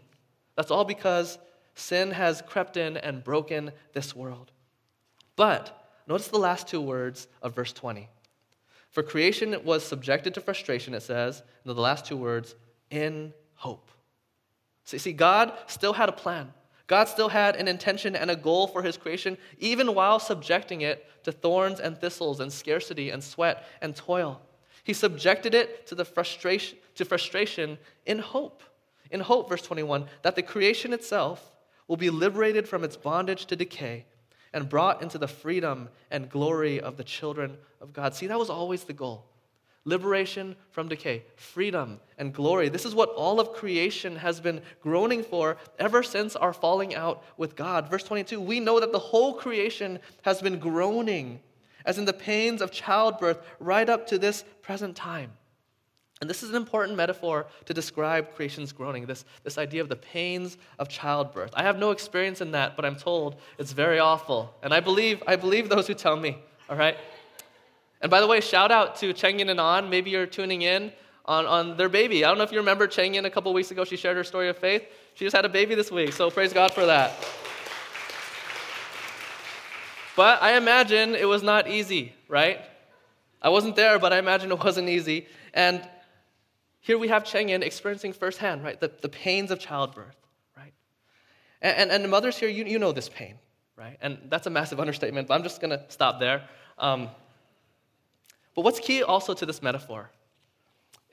That's 0.55 0.71
all 0.71 0.85
because 0.85 1.39
sin 1.75 2.11
has 2.11 2.43
crept 2.45 2.77
in 2.77 2.97
and 2.97 3.23
broken 3.23 3.71
this 3.93 4.15
world. 4.15 4.51
But 5.35 6.01
notice 6.07 6.27
the 6.27 6.37
last 6.37 6.67
two 6.67 6.81
words 6.81 7.27
of 7.41 7.55
verse 7.55 7.73
20. 7.73 8.07
For 8.91 9.01
creation 9.01 9.57
was 9.63 9.83
subjected 9.83 10.35
to 10.35 10.41
frustration, 10.41 10.93
it 10.93 11.01
says, 11.01 11.41
in 11.65 11.73
the 11.73 11.81
last 11.81 12.05
two 12.05 12.17
words, 12.17 12.55
in 12.91 13.33
hope. 13.55 13.89
So 14.83 14.97
see, 14.97 15.13
God 15.13 15.53
still 15.65 15.93
had 15.93 16.09
a 16.09 16.13
plan. 16.13 16.53
God 16.87 17.05
still 17.05 17.29
had 17.29 17.55
an 17.55 17.67
intention 17.67 18.15
and 18.15 18.29
a 18.29 18.35
goal 18.35 18.67
for 18.67 18.81
his 18.81 18.97
creation, 18.97 19.37
even 19.59 19.95
while 19.95 20.19
subjecting 20.19 20.81
it 20.81 21.05
to 21.23 21.31
thorns 21.31 21.79
and 21.79 21.97
thistles 21.97 22.39
and 22.39 22.51
scarcity 22.51 23.09
and 23.09 23.23
sweat 23.23 23.65
and 23.81 23.95
toil. 23.95 24.41
He 24.83 24.93
subjected 24.93 25.53
it 25.53 25.87
to, 25.87 25.95
the 25.95 26.05
frustration, 26.05 26.77
to 26.95 27.05
frustration 27.05 27.77
in 28.05 28.19
hope. 28.19 28.63
In 29.11 29.21
hope, 29.21 29.49
verse 29.49 29.61
21, 29.61 30.05
that 30.23 30.35
the 30.35 30.41
creation 30.41 30.91
itself 30.91 31.51
will 31.87 31.97
be 31.97 32.09
liberated 32.09 32.67
from 32.67 32.83
its 32.83 32.97
bondage 32.97 33.45
to 33.45 33.55
decay 33.55 34.05
and 34.51 34.67
brought 34.67 35.01
into 35.01 35.17
the 35.17 35.27
freedom 35.27 35.89
and 36.11 36.29
glory 36.29 36.81
of 36.81 36.97
the 36.97 37.03
children 37.03 37.57
of 37.79 37.93
God. 37.93 38.13
See, 38.13 38.27
that 38.27 38.39
was 38.39 38.49
always 38.49 38.83
the 38.83 38.93
goal 38.93 39.25
liberation 39.85 40.55
from 40.71 40.87
decay, 40.87 41.23
freedom, 41.35 41.99
and 42.17 42.33
glory. 42.33 42.69
This 42.69 42.85
is 42.85 42.95
what 42.95 43.09
all 43.09 43.39
of 43.39 43.53
creation 43.53 44.15
has 44.15 44.39
been 44.39 44.61
groaning 44.81 45.23
for 45.23 45.57
ever 45.77 46.03
since 46.03 46.35
our 46.35 46.53
falling 46.53 46.95
out 46.95 47.23
with 47.37 47.55
God. 47.55 47.89
Verse 47.89 48.03
22 48.03 48.39
we 48.39 48.59
know 48.59 48.79
that 48.79 48.91
the 48.91 48.99
whole 48.99 49.33
creation 49.33 49.99
has 50.21 50.41
been 50.41 50.59
groaning, 50.59 51.39
as 51.85 51.97
in 51.97 52.05
the 52.05 52.13
pains 52.13 52.61
of 52.61 52.71
childbirth, 52.71 53.39
right 53.59 53.89
up 53.89 54.07
to 54.07 54.17
this 54.17 54.43
present 54.61 54.95
time. 54.95 55.31
And 56.21 56.29
this 56.29 56.41
is 56.41 56.51
an 56.51 56.55
important 56.55 56.95
metaphor 56.95 57.47
to 57.65 57.73
describe 57.73 58.33
creation's 58.33 58.71
groaning, 58.71 59.05
this, 59.05 59.25
this 59.43 59.57
idea 59.57 59.81
of 59.81 59.89
the 59.89 59.97
pains 59.97 60.57
of 60.79 60.87
childbirth. 60.87 61.51
I 61.53 61.63
have 61.63 61.77
no 61.77 61.91
experience 61.91 62.39
in 62.39 62.51
that, 62.51 62.77
but 62.77 62.85
I'm 62.85 62.95
told 62.95 63.35
it's 63.57 63.73
very 63.73 63.99
awful. 63.99 64.55
And 64.63 64.73
I 64.73 64.79
believe, 64.79 65.21
I 65.27 65.35
believe 65.35 65.67
those 65.67 65.85
who 65.85 65.93
tell 65.93 66.15
me, 66.15 66.37
all 66.69 66.77
right? 66.77 66.95
And 68.03 68.09
by 68.09 68.19
the 68.19 68.27
way, 68.27 68.41
shout 68.41 68.69
out 68.69 68.97
to 68.97 69.13
Chengyin 69.13 69.49
and 69.49 69.61
An. 69.61 69.89
Maybe 69.89 70.11
you're 70.11 70.25
tuning 70.25 70.61
in 70.61 70.91
on, 71.25 71.45
on 71.45 71.77
their 71.77 71.87
baby. 71.87 72.25
I 72.25 72.27
don't 72.27 72.37
know 72.37 72.43
if 72.43 72.51
you 72.51 72.57
remember 72.57 72.85
Chengyin 72.85 73.23
a 73.23 73.29
couple 73.29 73.53
weeks 73.53 73.71
ago. 73.71 73.85
She 73.85 73.95
shared 73.95 74.17
her 74.17 74.25
story 74.25 74.49
of 74.49 74.57
faith. 74.57 74.83
She 75.13 75.23
just 75.23 75.33
had 75.33 75.45
a 75.45 75.49
baby 75.49 75.73
this 75.73 75.89
week, 75.89 76.11
so 76.11 76.29
praise 76.29 76.51
God 76.51 76.73
for 76.73 76.85
that. 76.85 77.13
But 80.17 80.43
I 80.43 80.57
imagine 80.57 81.15
it 81.15 81.27
was 81.27 81.43
not 81.43 81.69
easy, 81.69 82.13
right? 82.27 82.59
I 83.41 83.47
wasn't 83.47 83.77
there, 83.77 83.97
but 83.99 84.11
I 84.11 84.19
imagine 84.19 84.51
it 84.51 84.61
wasn't 84.61 84.89
easy. 84.89 85.27
And 85.53 85.81
here 86.81 86.97
we 86.97 87.07
have 87.07 87.23
Cheng 87.23 87.49
Yin 87.49 87.63
experiencing 87.63 88.11
firsthand, 88.11 88.65
right, 88.65 88.79
the, 88.81 88.91
the 89.01 89.07
pains 89.07 89.49
of 89.49 89.59
childbirth, 89.59 90.17
right? 90.57 90.73
And, 91.61 91.77
and, 91.77 91.91
and 91.91 92.03
the 92.03 92.09
mothers 92.09 92.37
here, 92.37 92.49
you, 92.49 92.65
you 92.65 92.79
know 92.79 92.91
this 92.91 93.07
pain, 93.07 93.35
right? 93.77 93.97
And 94.01 94.17
that's 94.27 94.45
a 94.45 94.49
massive 94.49 94.81
understatement, 94.81 95.29
but 95.29 95.35
I'm 95.35 95.43
just 95.43 95.61
going 95.61 95.71
to 95.71 95.85
stop 95.87 96.19
there. 96.19 96.43
Um, 96.77 97.07
but 98.55 98.63
what's 98.63 98.79
key 98.79 99.03
also 99.03 99.33
to 99.33 99.45
this 99.45 99.61
metaphor 99.61 100.09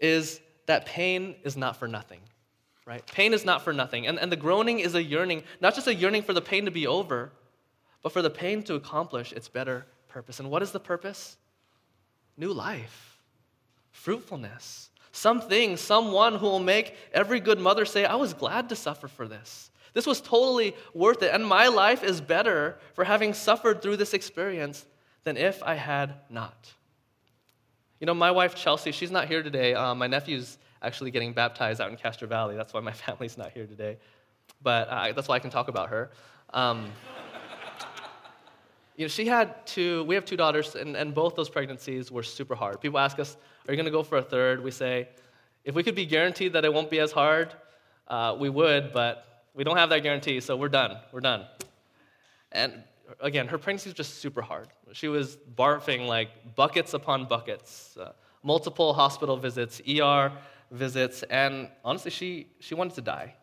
is 0.00 0.40
that 0.66 0.86
pain 0.86 1.34
is 1.44 1.56
not 1.56 1.76
for 1.76 1.88
nothing, 1.88 2.20
right? 2.86 3.04
Pain 3.06 3.32
is 3.32 3.44
not 3.44 3.62
for 3.62 3.72
nothing. 3.72 4.06
And, 4.06 4.18
and 4.18 4.30
the 4.30 4.36
groaning 4.36 4.80
is 4.80 4.94
a 4.94 5.02
yearning, 5.02 5.42
not 5.60 5.74
just 5.74 5.86
a 5.86 5.94
yearning 5.94 6.22
for 6.22 6.32
the 6.32 6.42
pain 6.42 6.64
to 6.64 6.70
be 6.70 6.86
over, 6.86 7.32
but 8.02 8.12
for 8.12 8.22
the 8.22 8.30
pain 8.30 8.62
to 8.64 8.74
accomplish 8.74 9.32
its 9.32 9.48
better 9.48 9.86
purpose. 10.08 10.40
And 10.40 10.50
what 10.50 10.62
is 10.62 10.70
the 10.70 10.80
purpose? 10.80 11.36
New 12.36 12.52
life, 12.52 13.18
fruitfulness, 13.90 14.90
something, 15.12 15.76
someone 15.76 16.36
who 16.36 16.46
will 16.46 16.60
make 16.60 16.94
every 17.12 17.40
good 17.40 17.58
mother 17.58 17.84
say, 17.84 18.04
I 18.04 18.14
was 18.14 18.32
glad 18.32 18.68
to 18.70 18.76
suffer 18.76 19.08
for 19.08 19.28
this. 19.28 19.70
This 19.92 20.06
was 20.06 20.20
totally 20.20 20.74
worth 20.94 21.22
it. 21.22 21.34
And 21.34 21.44
my 21.44 21.66
life 21.66 22.04
is 22.04 22.20
better 22.20 22.78
for 22.94 23.04
having 23.04 23.34
suffered 23.34 23.82
through 23.82 23.96
this 23.96 24.14
experience 24.14 24.86
than 25.24 25.36
if 25.36 25.62
I 25.62 25.74
had 25.74 26.14
not. 26.30 26.72
You 28.00 28.06
know, 28.06 28.14
my 28.14 28.30
wife, 28.30 28.54
Chelsea, 28.54 28.92
she's 28.92 29.10
not 29.10 29.28
here 29.28 29.42
today. 29.42 29.74
Um, 29.74 29.98
my 29.98 30.06
nephew's 30.06 30.56
actually 30.80 31.10
getting 31.10 31.34
baptized 31.34 31.82
out 31.82 31.90
in 31.90 31.96
Castro 31.98 32.26
Valley. 32.26 32.56
That's 32.56 32.72
why 32.72 32.80
my 32.80 32.92
family's 33.04 33.36
not 33.36 33.52
here 33.52 33.66
today. 33.66 33.98
But 34.62 34.88
uh, 34.88 35.12
that's 35.12 35.28
why 35.28 35.36
I 35.36 35.38
can 35.38 35.50
talk 35.50 35.68
about 35.68 35.90
her. 35.90 36.10
Um, 36.54 36.90
you 38.96 39.04
know, 39.04 39.08
she 39.08 39.26
had 39.26 39.66
two, 39.66 40.04
we 40.04 40.14
have 40.14 40.24
two 40.24 40.36
daughters, 40.36 40.76
and, 40.76 40.96
and 40.96 41.14
both 41.14 41.34
those 41.34 41.50
pregnancies 41.50 42.10
were 42.10 42.22
super 42.22 42.54
hard. 42.54 42.80
People 42.80 42.98
ask 42.98 43.18
us, 43.18 43.36
Are 43.68 43.72
you 43.72 43.76
going 43.76 43.84
to 43.84 43.90
go 43.90 44.02
for 44.02 44.16
a 44.16 44.22
third? 44.22 44.64
We 44.64 44.70
say, 44.70 45.08
If 45.64 45.74
we 45.74 45.82
could 45.82 45.94
be 45.94 46.06
guaranteed 46.06 46.54
that 46.54 46.64
it 46.64 46.72
won't 46.72 46.90
be 46.90 47.00
as 47.00 47.12
hard, 47.12 47.54
uh, 48.08 48.34
we 48.38 48.48
would, 48.48 48.94
but 48.94 49.44
we 49.54 49.62
don't 49.62 49.76
have 49.76 49.90
that 49.90 50.02
guarantee, 50.02 50.40
so 50.40 50.56
we're 50.56 50.68
done. 50.70 50.96
We're 51.12 51.20
done. 51.20 51.44
And 52.50 52.82
again, 53.20 53.48
her 53.48 53.58
pregnancy 53.58 53.88
was 53.90 53.94
just 53.94 54.18
super 54.18 54.42
hard. 54.42 54.68
She 54.92 55.08
was 55.08 55.36
barfing 55.56 56.06
like 56.06 56.54
buckets 56.54 56.94
upon 56.94 57.26
buckets, 57.26 57.96
uh, 58.00 58.12
multiple 58.42 58.92
hospital 58.92 59.36
visits, 59.36 59.80
ER 59.88 60.32
visits, 60.70 61.22
and 61.24 61.68
honestly, 61.84 62.10
she, 62.10 62.46
she 62.60 62.74
wanted 62.74 62.94
to 62.94 63.02
die. 63.02 63.34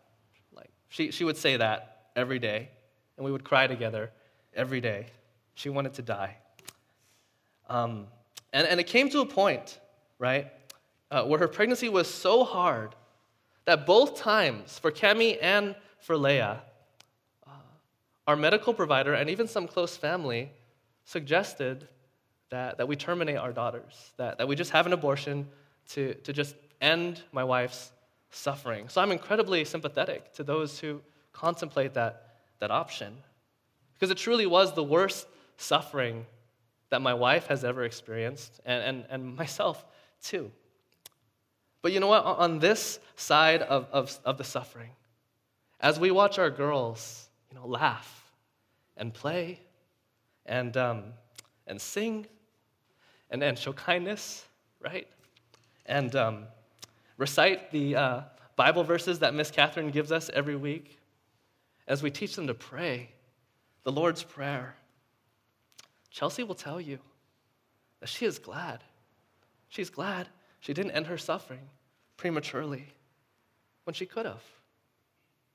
Like, 0.54 0.70
she, 0.90 1.12
she 1.12 1.24
would 1.24 1.38
say 1.38 1.58
that 1.58 2.08
every 2.16 2.40
day, 2.40 2.70
and 3.18 3.26
we 3.26 3.32
would 3.32 3.44
cry 3.44 3.68
together 3.68 4.12
every 4.56 4.82
day. 4.82 5.08
She 5.56 5.70
wanted 5.70 5.94
to 5.96 6.02
die. 6.02 6.38
Um, 7.70 8.08
and, 8.54 8.68
and 8.68 8.80
it 8.80 8.88
came 8.88 9.10
to 9.10 9.22
a 9.22 9.26
point, 9.26 9.80
right, 10.20 10.48
uh, 11.12 11.24
where 11.24 11.40
her 11.40 11.48
pregnancy 11.48 11.90
was 11.90 12.08
so 12.08 12.44
hard 12.44 12.96
that 13.66 13.86
both 13.86 14.18
times, 14.18 14.80
for 14.80 14.92
Kemi 14.92 15.38
and 15.42 15.76
for 16.00 16.16
Leia, 16.16 16.60
our 18.28 18.36
medical 18.36 18.74
provider 18.74 19.14
and 19.14 19.30
even 19.30 19.48
some 19.48 19.68
close 19.68 19.96
family 19.96 20.52
suggested 21.06 21.88
that, 22.50 22.78
that 22.78 22.88
we 22.88 22.96
terminate 22.96 23.38
our 23.38 23.54
daughters, 23.54 24.12
that, 24.18 24.38
that 24.38 24.48
we 24.48 24.56
just 24.56 24.72
have 24.72 24.86
an 24.86 24.94
abortion 24.94 25.48
to, 25.90 26.14
to 26.16 26.34
just 26.34 26.56
end 26.82 27.24
my 27.32 27.44
wife's 27.44 27.92
suffering. 28.30 28.90
So 28.90 29.02
I'm 29.02 29.12
incredibly 29.12 29.64
sympathetic 29.64 30.34
to 30.34 30.44
those 30.44 30.80
who 30.80 31.02
contemplate 31.32 31.94
that, 31.94 32.36
that 32.60 32.72
option 32.72 33.16
because 33.94 34.12
it 34.12 34.18
truly 34.18 34.46
was 34.46 34.74
the 34.74 34.84
worst 34.84 35.28
suffering 35.56 36.26
that 36.90 37.02
my 37.02 37.14
wife 37.14 37.48
has 37.48 37.64
ever 37.64 37.84
experienced 37.84 38.60
and, 38.66 38.84
and, 38.84 39.06
and 39.10 39.36
myself 39.36 39.86
too. 40.22 40.52
But 41.82 41.94
you 41.94 42.00
know 42.00 42.08
what? 42.08 42.26
On 42.26 42.60
this 42.60 43.00
side 43.16 43.62
of, 43.62 43.88
of, 43.92 44.20
of 44.26 44.38
the 44.38 44.44
suffering, 44.44 44.90
as 45.80 46.00
we 46.00 46.12
watch 46.12 46.38
our 46.40 46.50
girls 46.50 47.27
know, 47.58 47.68
laugh 47.68 48.32
and 48.96 49.14
play 49.14 49.60
and, 50.46 50.76
um, 50.78 51.04
and 51.66 51.80
sing 51.80 52.26
and, 53.30 53.44
and 53.44 53.58
show 53.58 53.74
kindness, 53.74 54.46
right? 54.80 55.08
And 55.86 56.16
um, 56.16 56.44
recite 57.18 57.72
the 57.72 57.96
uh, 57.96 58.22
Bible 58.56 58.84
verses 58.84 59.20
that 59.20 59.34
Miss 59.34 59.52
Catherine 59.52 59.92
gives 59.92 60.12
us 60.12 60.30
every 60.34 60.56
week 60.56 61.00
as 61.88 62.04
we 62.04 62.12
teach 62.12 62.36
them 62.36 62.48
to 62.48 62.54
pray 62.54 63.10
the 63.84 63.92
Lord's 63.92 64.24
Prayer. 64.24 64.76
Chelsea 66.10 66.44
will 66.44 66.56
tell 66.56 66.82
you 66.82 67.00
that 68.00 68.10
she 68.10 68.26
is 68.26 68.40
glad. 68.40 68.84
She's 69.70 69.90
glad 69.90 70.28
she 70.60 70.74
didn't 70.74 70.92
end 70.92 71.08
her 71.08 71.18
suffering 71.18 71.70
prematurely 72.18 72.88
when 73.84 73.94
she 73.94 74.06
could 74.06 74.26
have. 74.26 74.44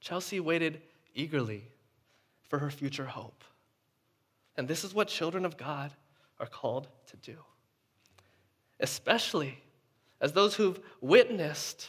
Chelsea 0.01 0.41
waited 0.41 0.81
eagerly 1.15 1.65
for 2.53 2.59
her 2.59 2.71
future 2.71 3.07
hope. 3.07 3.45
And 4.59 4.69
this 4.69 4.85
is 4.85 4.93
what 4.93 5.09
children 5.09 5.47
of 5.47 5.57
God 5.57 5.91
are 6.39 6.47
called 6.47 6.87
to 7.07 7.17
do, 7.17 7.39
especially 8.79 9.59
as 10.21 10.35
those 10.35 10.55
who've 10.55 10.79
witnessed 11.01 11.89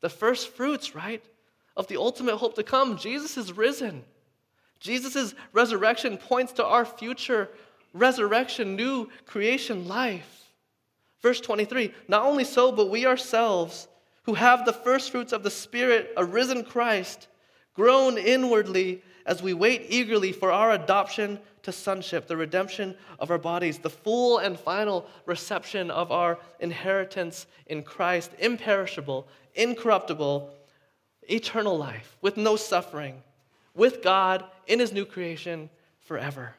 the 0.00 0.08
first 0.08 0.54
fruits, 0.54 0.94
right, 0.94 1.22
of 1.76 1.86
the 1.88 1.98
ultimate 1.98 2.38
hope 2.38 2.54
to 2.54 2.62
come. 2.62 2.96
Jesus 2.96 3.36
is 3.36 3.52
risen. 3.52 4.02
Jesus' 4.78 5.34
resurrection 5.52 6.16
points 6.16 6.52
to 6.52 6.64
our 6.64 6.86
future 6.86 7.50
resurrection, 7.92 8.76
new 8.76 9.06
creation 9.26 9.86
life. 9.86 10.46
Verse 11.20 11.42
23 11.42 11.92
Not 12.08 12.24
only 12.24 12.44
so, 12.44 12.72
but 12.72 12.88
we 12.88 13.04
ourselves, 13.04 13.86
who 14.22 14.32
have 14.32 14.64
the 14.64 14.72
first 14.72 15.10
fruits 15.10 15.34
of 15.34 15.42
the 15.42 15.50
Spirit, 15.50 16.14
a 16.16 16.24
risen 16.24 16.64
Christ, 16.64 17.28
groan 17.74 18.18
inwardly 18.18 19.02
as 19.26 19.42
we 19.42 19.52
wait 19.54 19.86
eagerly 19.88 20.32
for 20.32 20.50
our 20.50 20.72
adoption 20.72 21.38
to 21.62 21.72
sonship, 21.72 22.26
the 22.26 22.36
redemption 22.36 22.96
of 23.18 23.30
our 23.30 23.38
bodies, 23.38 23.78
the 23.78 23.90
full 23.90 24.38
and 24.38 24.58
final 24.58 25.06
reception 25.26 25.90
of 25.90 26.10
our 26.10 26.38
inheritance 26.58 27.46
in 27.66 27.82
Christ, 27.82 28.30
imperishable, 28.38 29.28
incorruptible, 29.54 30.54
eternal 31.22 31.76
life, 31.76 32.16
with 32.22 32.36
no 32.36 32.56
suffering, 32.56 33.22
with 33.74 34.02
God 34.02 34.44
in 34.66 34.78
his 34.78 34.92
new 34.92 35.04
creation 35.04 35.68
forever. 36.00 36.54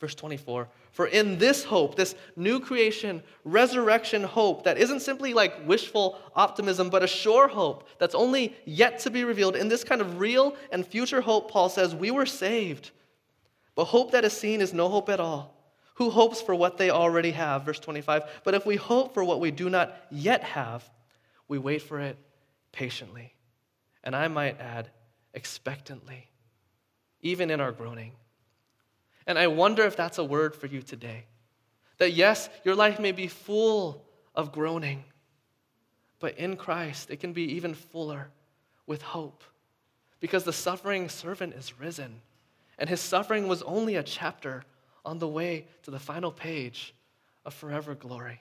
Verse 0.00 0.14
24 0.14 0.68
For 0.90 1.06
in 1.06 1.38
this 1.38 1.64
hope, 1.64 1.94
this 1.94 2.14
new 2.34 2.60
creation, 2.60 3.22
resurrection 3.44 4.22
hope, 4.24 4.64
that 4.64 4.78
isn't 4.78 5.00
simply 5.00 5.34
like 5.34 5.66
wishful 5.66 6.18
optimism, 6.34 6.90
but 6.90 7.02
a 7.02 7.06
sure 7.06 7.46
hope 7.46 7.88
that's 7.98 8.14
only 8.14 8.56
yet 8.64 8.98
to 9.00 9.10
be 9.10 9.24
revealed, 9.24 9.54
in 9.54 9.68
this 9.68 9.84
kind 9.84 10.00
of 10.00 10.18
real 10.18 10.56
and 10.72 10.86
future 10.86 11.20
hope, 11.20 11.50
Paul 11.50 11.68
says, 11.68 11.94
we 11.94 12.10
were 12.10 12.26
saved. 12.26 12.90
But 13.74 13.84
hope 13.84 14.10
that 14.12 14.24
is 14.24 14.32
seen 14.32 14.60
is 14.60 14.72
no 14.72 14.88
hope 14.88 15.08
at 15.08 15.20
all. 15.20 15.54
Who 15.94 16.10
hopes 16.10 16.40
for 16.40 16.54
what 16.54 16.78
they 16.78 16.90
already 16.90 17.32
have? 17.32 17.64
Verse 17.64 17.80
25. 17.80 18.22
But 18.44 18.54
if 18.54 18.64
we 18.64 18.76
hope 18.76 19.14
for 19.14 19.24
what 19.24 19.40
we 19.40 19.50
do 19.50 19.68
not 19.68 19.94
yet 20.10 20.42
have, 20.44 20.88
we 21.48 21.58
wait 21.58 21.82
for 21.82 22.00
it 22.00 22.16
patiently. 22.72 23.34
And 24.04 24.14
I 24.14 24.28
might 24.28 24.60
add, 24.60 24.90
expectantly, 25.34 26.28
even 27.20 27.50
in 27.50 27.60
our 27.60 27.72
groaning. 27.72 28.12
And 29.28 29.38
I 29.38 29.46
wonder 29.46 29.84
if 29.84 29.94
that's 29.94 30.16
a 30.16 30.24
word 30.24 30.56
for 30.56 30.66
you 30.66 30.80
today. 30.80 31.26
That 31.98 32.14
yes, 32.14 32.48
your 32.64 32.74
life 32.74 32.98
may 32.98 33.12
be 33.12 33.28
full 33.28 34.04
of 34.34 34.52
groaning, 34.52 35.04
but 36.18 36.38
in 36.38 36.56
Christ, 36.56 37.10
it 37.10 37.20
can 37.20 37.34
be 37.34 37.42
even 37.54 37.74
fuller 37.74 38.30
with 38.86 39.02
hope. 39.02 39.44
Because 40.18 40.44
the 40.44 40.52
suffering 40.52 41.08
servant 41.10 41.54
is 41.54 41.78
risen, 41.78 42.22
and 42.78 42.88
his 42.88 43.00
suffering 43.00 43.46
was 43.46 43.62
only 43.62 43.96
a 43.96 44.02
chapter 44.02 44.64
on 45.04 45.18
the 45.18 45.28
way 45.28 45.66
to 45.82 45.90
the 45.90 45.98
final 45.98 46.32
page 46.32 46.94
of 47.44 47.52
forever 47.52 47.94
glory. 47.94 48.40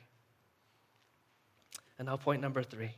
And 1.99 2.07
now, 2.07 2.15
point 2.15 2.41
number 2.41 2.63
three 2.63 2.91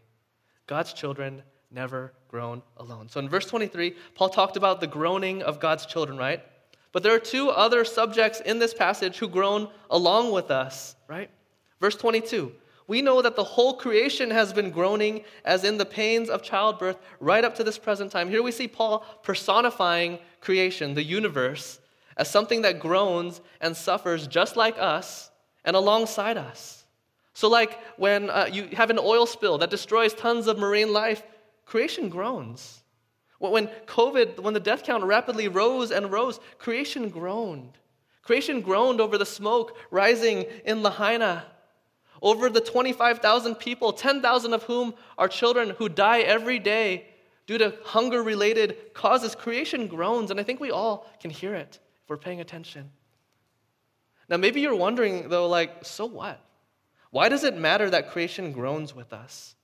God's 0.67 0.93
children 0.93 1.41
never 1.71 2.13
groan 2.27 2.61
alone. 2.77 3.09
So 3.09 3.19
in 3.19 3.29
verse 3.29 3.45
23, 3.47 3.95
Paul 4.13 4.29
talked 4.29 4.57
about 4.57 4.79
the 4.79 4.87
groaning 4.87 5.41
of 5.41 5.59
God's 5.59 5.87
children, 5.87 6.17
right? 6.17 6.41
But 6.91 7.03
there 7.03 7.13
are 7.13 7.19
two 7.19 7.49
other 7.49 7.85
subjects 7.85 8.41
in 8.41 8.59
this 8.59 8.73
passage 8.73 9.17
who 9.17 9.27
groan 9.27 9.69
along 9.89 10.31
with 10.31 10.49
us, 10.49 10.95
right? 11.07 11.29
Verse 11.79 11.95
22 11.95 12.51
We 12.87 13.01
know 13.01 13.21
that 13.21 13.35
the 13.35 13.43
whole 13.43 13.75
creation 13.75 14.31
has 14.31 14.53
been 14.53 14.71
groaning 14.71 15.23
as 15.45 15.63
in 15.63 15.77
the 15.77 15.85
pains 15.85 16.29
of 16.29 16.41
childbirth 16.41 16.97
right 17.19 17.43
up 17.43 17.55
to 17.55 17.63
this 17.63 17.77
present 17.77 18.11
time. 18.11 18.29
Here 18.29 18.43
we 18.43 18.51
see 18.51 18.67
Paul 18.67 19.05
personifying 19.21 20.19
creation, 20.41 20.95
the 20.95 21.03
universe, 21.03 21.79
as 22.17 22.29
something 22.29 22.63
that 22.63 22.79
groans 22.79 23.41
and 23.61 23.75
suffers 23.75 24.27
just 24.27 24.55
like 24.55 24.77
us 24.79 25.29
and 25.63 25.75
alongside 25.75 26.37
us. 26.37 26.85
So, 27.33 27.47
like 27.47 27.79
when 27.97 28.29
uh, 28.29 28.49
you 28.51 28.69
have 28.73 28.89
an 28.89 28.99
oil 28.99 29.25
spill 29.25 29.59
that 29.59 29.69
destroys 29.69 30.13
tons 30.13 30.47
of 30.47 30.57
marine 30.57 30.91
life, 30.91 31.23
creation 31.65 32.09
groans. 32.09 32.78
When 33.39 33.67
COVID, 33.87 34.39
when 34.39 34.53
the 34.53 34.59
death 34.59 34.83
count 34.83 35.03
rapidly 35.03 35.47
rose 35.47 35.91
and 35.91 36.11
rose, 36.11 36.39
creation 36.57 37.09
groaned. 37.09 37.77
Creation 38.21 38.61
groaned 38.61 39.01
over 39.01 39.17
the 39.17 39.25
smoke 39.25 39.75
rising 39.89 40.45
in 40.65 40.83
Lahaina, 40.83 41.45
over 42.21 42.49
the 42.49 42.61
25,000 42.61 43.55
people, 43.55 43.93
10,000 43.93 44.53
of 44.53 44.63
whom 44.63 44.93
are 45.17 45.29
children 45.29 45.71
who 45.71 45.87
die 45.87 46.19
every 46.19 46.59
day 46.59 47.07
due 47.47 47.57
to 47.57 47.73
hunger 47.85 48.21
related 48.21 48.93
causes. 48.93 49.35
Creation 49.35 49.87
groans, 49.87 50.31
and 50.31 50.39
I 50.39 50.43
think 50.43 50.59
we 50.59 50.69
all 50.69 51.09
can 51.21 51.31
hear 51.31 51.55
it 51.55 51.79
if 52.03 52.09
we're 52.09 52.17
paying 52.17 52.41
attention. 52.41 52.91
Now, 54.27 54.37
maybe 54.37 54.61
you're 54.61 54.75
wondering, 54.75 55.29
though, 55.29 55.47
like, 55.47 55.83
so 55.85 56.05
what? 56.05 56.39
Why 57.09 57.29
does 57.29 57.43
it 57.43 57.57
matter 57.57 57.89
that 57.89 58.11
creation 58.11 58.51
groans 58.51 58.93
with 58.93 59.13
us? 59.13 59.55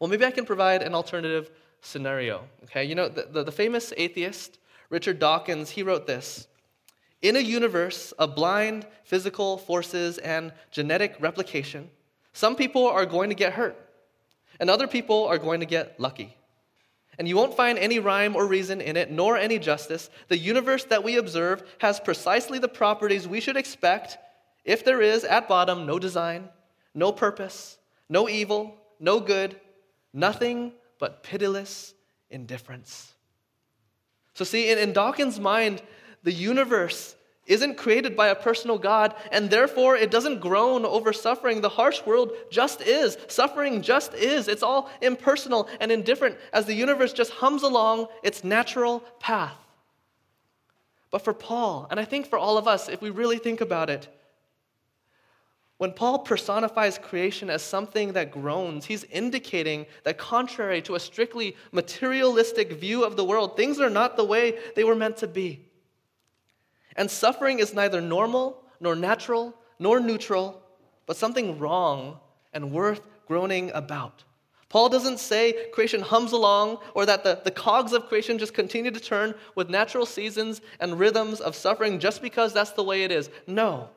Well, 0.00 0.08
maybe 0.10 0.24
I 0.24 0.30
can 0.30 0.46
provide 0.46 0.82
an 0.82 0.94
alternative 0.94 1.50
scenario. 1.80 2.44
Okay, 2.64 2.84
you 2.84 2.94
know, 2.94 3.08
the, 3.08 3.28
the, 3.30 3.44
the 3.44 3.52
famous 3.52 3.92
atheist, 3.96 4.58
Richard 4.90 5.18
Dawkins, 5.18 5.70
he 5.70 5.82
wrote 5.82 6.06
this 6.06 6.48
In 7.22 7.36
a 7.36 7.40
universe 7.40 8.12
of 8.12 8.34
blind 8.34 8.86
physical 9.04 9.58
forces 9.58 10.18
and 10.18 10.52
genetic 10.70 11.16
replication, 11.20 11.90
some 12.32 12.56
people 12.56 12.86
are 12.86 13.06
going 13.06 13.30
to 13.30 13.34
get 13.34 13.54
hurt, 13.54 13.76
and 14.60 14.70
other 14.70 14.86
people 14.86 15.26
are 15.26 15.38
going 15.38 15.60
to 15.60 15.66
get 15.66 15.98
lucky. 15.98 16.36
And 17.18 17.26
you 17.26 17.36
won't 17.36 17.56
find 17.56 17.78
any 17.78 17.98
rhyme 17.98 18.36
or 18.36 18.46
reason 18.46 18.80
in 18.80 18.96
it, 18.96 19.10
nor 19.10 19.36
any 19.36 19.58
justice. 19.58 20.08
The 20.28 20.38
universe 20.38 20.84
that 20.84 21.02
we 21.02 21.16
observe 21.16 21.64
has 21.78 21.98
precisely 21.98 22.60
the 22.60 22.68
properties 22.68 23.26
we 23.26 23.40
should 23.40 23.56
expect 23.56 24.18
if 24.64 24.84
there 24.84 25.02
is, 25.02 25.24
at 25.24 25.48
bottom, 25.48 25.86
no 25.86 25.98
design, 25.98 26.48
no 26.94 27.10
purpose, 27.10 27.78
no 28.08 28.28
evil, 28.28 28.76
no 29.00 29.18
good, 29.18 29.58
nothing 30.12 30.72
but 30.98 31.22
pitiless 31.22 31.94
indifference. 32.30 33.12
So, 34.34 34.44
see, 34.44 34.70
in, 34.70 34.78
in 34.78 34.92
Dawkins' 34.92 35.40
mind, 35.40 35.82
the 36.22 36.32
universe 36.32 37.16
isn't 37.48 37.76
created 37.76 38.14
by 38.14 38.28
a 38.28 38.34
personal 38.34 38.78
God, 38.78 39.14
and 39.32 39.50
therefore 39.50 39.96
it 39.96 40.10
doesn't 40.10 40.40
groan 40.40 40.84
over 40.84 41.12
suffering. 41.12 41.60
The 41.60 41.68
harsh 41.68 42.04
world 42.04 42.32
just 42.50 42.82
is. 42.82 43.16
Suffering 43.26 43.82
just 43.82 44.14
is. 44.14 44.48
It's 44.48 44.62
all 44.62 44.90
impersonal 45.00 45.68
and 45.80 45.90
indifferent 45.90 46.36
as 46.52 46.66
the 46.66 46.74
universe 46.74 47.12
just 47.12 47.32
hums 47.32 47.62
along 47.62 48.08
its 48.22 48.44
natural 48.44 49.00
path. 49.18 49.56
But 51.10 51.22
for 51.22 51.32
Paul, 51.32 51.88
and 51.90 51.98
I 51.98 52.04
think 52.04 52.26
for 52.26 52.38
all 52.38 52.58
of 52.58 52.68
us, 52.68 52.88
if 52.88 53.00
we 53.00 53.08
really 53.08 53.38
think 53.38 53.62
about 53.62 53.88
it, 53.88 54.08
when 55.78 55.92
Paul 55.92 56.18
personifies 56.18 56.98
creation 56.98 57.48
as 57.48 57.62
something 57.62 58.12
that 58.12 58.32
groans, 58.32 58.84
he's 58.84 59.04
indicating 59.04 59.86
that 60.02 60.18
contrary 60.18 60.82
to 60.82 60.96
a 60.96 61.00
strictly 61.00 61.56
materialistic 61.70 62.72
view 62.72 63.04
of 63.04 63.16
the 63.16 63.24
world, 63.24 63.56
things 63.56 63.78
are 63.80 63.88
not 63.88 64.16
the 64.16 64.24
way 64.24 64.58
they 64.74 64.82
were 64.82 64.96
meant 64.96 65.16
to 65.18 65.28
be. 65.28 65.64
And 66.96 67.08
suffering 67.08 67.60
is 67.60 67.74
neither 67.74 68.00
normal, 68.00 68.64
nor 68.80 68.96
natural, 68.96 69.54
nor 69.78 70.00
neutral, 70.00 70.60
but 71.06 71.16
something 71.16 71.60
wrong 71.60 72.18
and 72.52 72.72
worth 72.72 73.00
groaning 73.28 73.70
about. 73.72 74.24
Paul 74.68 74.88
doesn't 74.88 75.20
say 75.20 75.70
creation 75.72 76.00
hums 76.00 76.32
along 76.32 76.78
or 76.94 77.06
that 77.06 77.22
the, 77.22 77.40
the 77.44 77.52
cogs 77.52 77.92
of 77.92 78.08
creation 78.08 78.36
just 78.36 78.52
continue 78.52 78.90
to 78.90 79.00
turn 79.00 79.34
with 79.54 79.70
natural 79.70 80.04
seasons 80.04 80.60
and 80.80 80.98
rhythms 80.98 81.40
of 81.40 81.54
suffering 81.54 82.00
just 82.00 82.20
because 82.20 82.52
that's 82.52 82.72
the 82.72 82.82
way 82.82 83.04
it 83.04 83.12
is. 83.12 83.30
No. 83.46 83.88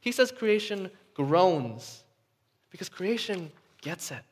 He 0.00 0.12
says 0.12 0.30
creation 0.30 0.90
groans 1.24 2.02
because 2.70 2.88
creation 2.88 3.52
gets 3.82 4.10
it. 4.10 4.22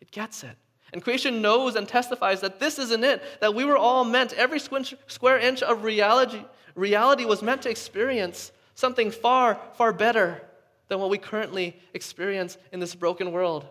It 0.00 0.10
gets 0.12 0.44
it. 0.44 0.56
And 0.92 1.02
creation 1.02 1.42
knows 1.42 1.74
and 1.74 1.88
testifies 1.88 2.40
that 2.42 2.60
this 2.60 2.78
isn't 2.78 3.02
it, 3.02 3.20
that 3.40 3.54
we 3.54 3.64
were 3.64 3.76
all 3.76 4.04
meant, 4.04 4.32
every 4.34 4.60
square 4.60 5.38
inch 5.38 5.62
of 5.62 5.82
reality, 5.82 6.44
reality 6.76 7.24
was 7.24 7.42
meant 7.42 7.62
to 7.62 7.70
experience 7.70 8.52
something 8.76 9.10
far, 9.10 9.58
far 9.74 9.92
better 9.92 10.40
than 10.86 11.00
what 11.00 11.10
we 11.10 11.18
currently 11.18 11.76
experience 11.94 12.58
in 12.70 12.78
this 12.78 12.94
broken 12.94 13.32
world. 13.32 13.66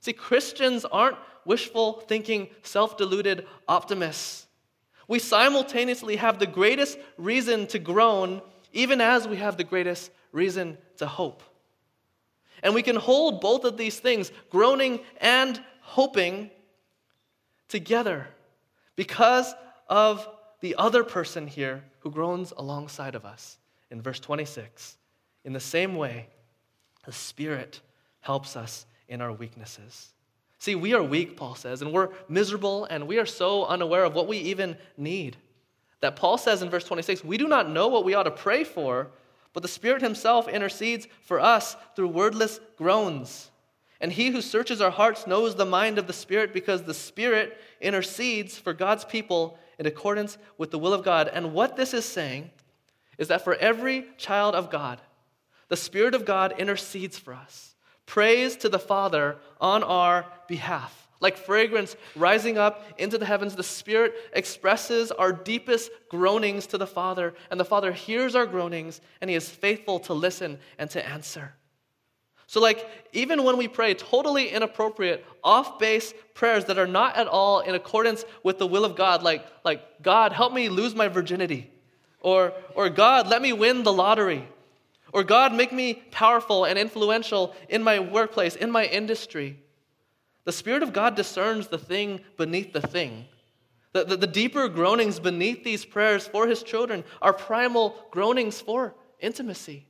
See, 0.00 0.14
Christians 0.14 0.86
aren't 0.86 1.18
wishful 1.44 2.04
thinking, 2.08 2.48
self 2.62 2.96
deluded 2.96 3.46
optimists. 3.68 4.46
We 5.06 5.18
simultaneously 5.18 6.16
have 6.16 6.38
the 6.38 6.46
greatest 6.46 6.98
reason 7.18 7.66
to 7.68 7.78
groan, 7.78 8.40
even 8.72 9.02
as 9.02 9.28
we 9.28 9.36
have 9.36 9.58
the 9.58 9.64
greatest 9.64 10.10
reason 10.32 10.78
to 10.96 11.06
hope. 11.06 11.42
And 12.64 12.74
we 12.74 12.82
can 12.82 12.96
hold 12.96 13.40
both 13.40 13.64
of 13.64 13.76
these 13.76 14.00
things, 14.00 14.32
groaning 14.50 15.00
and 15.20 15.62
hoping, 15.82 16.50
together 17.68 18.26
because 18.96 19.54
of 19.88 20.28
the 20.60 20.74
other 20.76 21.04
person 21.04 21.46
here 21.46 21.84
who 22.00 22.10
groans 22.10 22.52
alongside 22.56 23.14
of 23.14 23.24
us. 23.24 23.58
In 23.90 24.00
verse 24.00 24.18
26, 24.18 24.96
in 25.44 25.52
the 25.52 25.60
same 25.60 25.94
way, 25.94 26.28
the 27.04 27.12
Spirit 27.12 27.80
helps 28.20 28.56
us 28.56 28.86
in 29.08 29.20
our 29.20 29.32
weaknesses. 29.32 30.14
See, 30.58 30.74
we 30.74 30.94
are 30.94 31.02
weak, 31.02 31.36
Paul 31.36 31.54
says, 31.54 31.82
and 31.82 31.92
we're 31.92 32.08
miserable, 32.28 32.86
and 32.86 33.06
we 33.06 33.18
are 33.18 33.26
so 33.26 33.66
unaware 33.66 34.04
of 34.04 34.14
what 34.14 34.26
we 34.26 34.38
even 34.38 34.78
need. 34.96 35.36
That 36.00 36.16
Paul 36.16 36.38
says 36.38 36.62
in 36.62 36.70
verse 36.70 36.84
26, 36.84 37.22
we 37.22 37.36
do 37.36 37.46
not 37.46 37.68
know 37.68 37.88
what 37.88 38.04
we 38.04 38.14
ought 38.14 38.22
to 38.22 38.30
pray 38.30 38.64
for 38.64 39.10
but 39.54 39.62
the 39.62 39.68
Spirit 39.68 40.02
Himself 40.02 40.48
intercedes 40.48 41.08
for 41.22 41.40
us 41.40 41.76
through 41.96 42.08
wordless 42.08 42.60
groans. 42.76 43.50
And 44.00 44.12
He 44.12 44.30
who 44.30 44.42
searches 44.42 44.82
our 44.82 44.90
hearts 44.90 45.26
knows 45.26 45.54
the 45.54 45.64
mind 45.64 45.96
of 45.96 46.06
the 46.06 46.12
Spirit 46.12 46.52
because 46.52 46.82
the 46.82 46.92
Spirit 46.92 47.56
intercedes 47.80 48.58
for 48.58 48.74
God's 48.74 49.04
people 49.04 49.58
in 49.78 49.86
accordance 49.86 50.36
with 50.58 50.70
the 50.70 50.78
will 50.78 50.92
of 50.92 51.04
God. 51.04 51.30
And 51.32 51.54
what 51.54 51.76
this 51.76 51.94
is 51.94 52.04
saying 52.04 52.50
is 53.16 53.28
that 53.28 53.44
for 53.44 53.54
every 53.54 54.06
child 54.18 54.54
of 54.54 54.70
God, 54.70 55.00
the 55.68 55.76
Spirit 55.76 56.14
of 56.14 56.24
God 56.24 56.54
intercedes 56.58 57.18
for 57.18 57.32
us, 57.32 57.74
prays 58.06 58.56
to 58.56 58.68
the 58.68 58.78
Father 58.78 59.36
on 59.60 59.82
our 59.82 60.26
behalf. 60.48 61.03
Like 61.24 61.38
fragrance 61.38 61.96
rising 62.14 62.58
up 62.58 62.84
into 62.98 63.16
the 63.16 63.24
heavens, 63.24 63.56
the 63.56 63.62
Spirit 63.62 64.12
expresses 64.34 65.10
our 65.10 65.32
deepest 65.32 65.90
groanings 66.10 66.66
to 66.66 66.76
the 66.76 66.86
Father, 66.86 67.32
and 67.50 67.58
the 67.58 67.64
Father 67.64 67.92
hears 67.92 68.34
our 68.34 68.44
groanings, 68.44 69.00
and 69.22 69.30
He 69.30 69.34
is 69.34 69.48
faithful 69.48 70.00
to 70.00 70.12
listen 70.12 70.58
and 70.78 70.90
to 70.90 71.02
answer. 71.02 71.54
So, 72.46 72.60
like, 72.60 72.86
even 73.14 73.42
when 73.42 73.56
we 73.56 73.68
pray 73.68 73.94
totally 73.94 74.50
inappropriate, 74.50 75.24
off 75.42 75.78
base 75.78 76.12
prayers 76.34 76.66
that 76.66 76.76
are 76.76 76.86
not 76.86 77.16
at 77.16 77.26
all 77.26 77.60
in 77.60 77.74
accordance 77.74 78.26
with 78.42 78.58
the 78.58 78.66
will 78.66 78.84
of 78.84 78.94
God, 78.94 79.22
like, 79.22 79.46
like 79.64 80.02
God, 80.02 80.30
help 80.30 80.52
me 80.52 80.68
lose 80.68 80.94
my 80.94 81.08
virginity, 81.08 81.70
or, 82.20 82.52
or 82.74 82.90
God, 82.90 83.28
let 83.28 83.40
me 83.40 83.54
win 83.54 83.82
the 83.82 83.94
lottery, 83.94 84.46
or 85.10 85.24
God, 85.24 85.54
make 85.54 85.72
me 85.72 85.94
powerful 86.10 86.66
and 86.66 86.78
influential 86.78 87.54
in 87.70 87.82
my 87.82 87.98
workplace, 87.98 88.56
in 88.56 88.70
my 88.70 88.84
industry. 88.84 89.63
The 90.44 90.52
Spirit 90.52 90.82
of 90.82 90.92
God 90.92 91.14
discerns 91.14 91.68
the 91.68 91.78
thing 91.78 92.20
beneath 92.36 92.72
the 92.72 92.82
thing. 92.82 93.26
The, 93.92 94.04
the, 94.04 94.16
the, 94.16 94.26
deeper 94.26 94.68
groanings 94.68 95.20
beneath 95.20 95.62
these 95.62 95.84
prayers 95.84 96.26
for 96.26 96.48
his 96.48 96.62
children 96.62 97.04
are 97.22 97.32
primal 97.32 97.96
groanings 98.10 98.60
for 98.60 98.94
intimacy, 99.20 99.86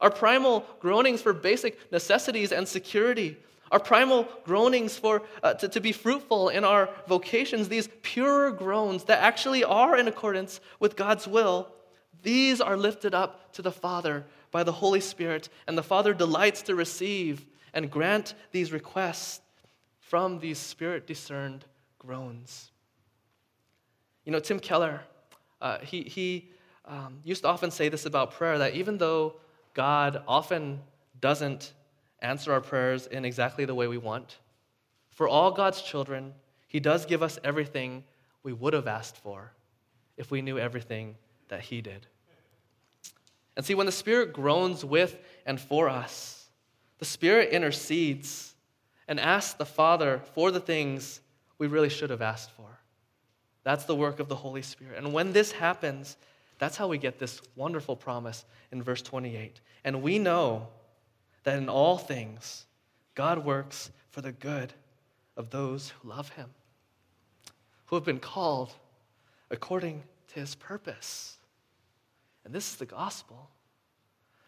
are 0.00 0.10
primal 0.10 0.64
groanings 0.80 1.20
for 1.20 1.34
basic 1.34 1.92
necessities 1.92 2.50
and 2.50 2.66
security, 2.66 3.36
our 3.70 3.78
primal 3.78 4.26
groanings 4.44 4.96
for 4.96 5.22
uh, 5.42 5.52
to, 5.54 5.68
to 5.68 5.80
be 5.80 5.92
fruitful 5.92 6.48
in 6.48 6.64
our 6.64 6.88
vocations, 7.06 7.68
these 7.68 7.90
purer 8.02 8.50
groans 8.52 9.04
that 9.04 9.22
actually 9.22 9.64
are 9.64 9.98
in 9.98 10.08
accordance 10.08 10.60
with 10.80 10.96
God's 10.96 11.28
will, 11.28 11.68
these 12.22 12.60
are 12.62 12.76
lifted 12.76 13.14
up 13.14 13.52
to 13.52 13.62
the 13.62 13.70
Father 13.70 14.24
by 14.50 14.62
the 14.62 14.72
Holy 14.72 15.00
Spirit, 15.00 15.50
and 15.66 15.76
the 15.76 15.82
Father 15.82 16.14
delights 16.14 16.62
to 16.62 16.74
receive 16.74 17.44
and 17.74 17.90
grant 17.90 18.34
these 18.50 18.72
requests 18.72 19.42
from 20.08 20.38
these 20.38 20.58
spirit 20.58 21.06
discerned 21.06 21.64
groans. 21.98 22.70
You 24.24 24.32
know, 24.32 24.38
Tim 24.38 24.60
Keller, 24.60 25.00
uh, 25.60 25.78
he, 25.80 26.02
he 26.02 26.50
um, 26.84 27.18
used 27.24 27.42
to 27.42 27.48
often 27.48 27.72
say 27.72 27.88
this 27.88 28.06
about 28.06 28.32
prayer 28.32 28.58
that 28.58 28.74
even 28.74 28.98
though 28.98 29.34
God 29.74 30.22
often 30.28 30.80
doesn't 31.20 31.72
answer 32.20 32.52
our 32.52 32.60
prayers 32.60 33.08
in 33.08 33.24
exactly 33.24 33.64
the 33.64 33.74
way 33.74 33.88
we 33.88 33.98
want, 33.98 34.38
for 35.10 35.28
all 35.28 35.50
God's 35.50 35.82
children, 35.82 36.34
He 36.68 36.78
does 36.78 37.04
give 37.04 37.22
us 37.22 37.38
everything 37.42 38.04
we 38.42 38.52
would 38.52 38.74
have 38.74 38.86
asked 38.86 39.16
for 39.16 39.52
if 40.16 40.30
we 40.30 40.40
knew 40.40 40.58
everything 40.58 41.16
that 41.48 41.62
He 41.62 41.80
did. 41.80 42.06
And 43.56 43.64
see, 43.64 43.74
when 43.74 43.86
the 43.86 43.92
Spirit 43.92 44.32
groans 44.32 44.84
with 44.84 45.18
and 45.46 45.60
for 45.60 45.88
us, 45.88 46.48
the 46.98 47.04
Spirit 47.04 47.50
intercedes 47.50 48.55
and 49.08 49.20
ask 49.20 49.58
the 49.58 49.66
Father 49.66 50.20
for 50.34 50.50
the 50.50 50.60
things 50.60 51.20
we 51.58 51.66
really 51.66 51.88
should 51.88 52.10
have 52.10 52.22
asked 52.22 52.50
for. 52.50 52.66
That's 53.62 53.84
the 53.84 53.96
work 53.96 54.20
of 54.20 54.28
the 54.28 54.36
Holy 54.36 54.62
Spirit. 54.62 54.98
And 54.98 55.12
when 55.12 55.32
this 55.32 55.52
happens, 55.52 56.16
that's 56.58 56.76
how 56.76 56.88
we 56.88 56.98
get 56.98 57.18
this 57.18 57.40
wonderful 57.54 57.96
promise 57.96 58.44
in 58.72 58.82
verse 58.82 59.02
28. 59.02 59.60
And 59.84 60.02
we 60.02 60.18
know 60.18 60.68
that 61.44 61.58
in 61.58 61.68
all 61.68 61.98
things, 61.98 62.66
God 63.14 63.44
works 63.44 63.90
for 64.10 64.20
the 64.20 64.32
good 64.32 64.72
of 65.36 65.50
those 65.50 65.90
who 65.90 66.08
love 66.08 66.30
him, 66.30 66.48
who 67.86 67.96
have 67.96 68.04
been 68.04 68.20
called 68.20 68.72
according 69.50 70.02
to 70.28 70.40
his 70.40 70.54
purpose. 70.54 71.36
And 72.44 72.54
this 72.54 72.70
is 72.70 72.76
the 72.76 72.86
gospel. 72.86 73.50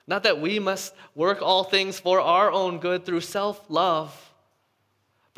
Not 0.07 0.23
that 0.23 0.41
we 0.41 0.59
must 0.59 0.95
work 1.15 1.43
all 1.43 1.65
things 1.65 2.01
for 2.01 2.21
our 2.21 2.51
own 2.51 2.79
good 2.79 3.05
through 3.05 3.21
self 3.21 3.63
love, 3.69 4.28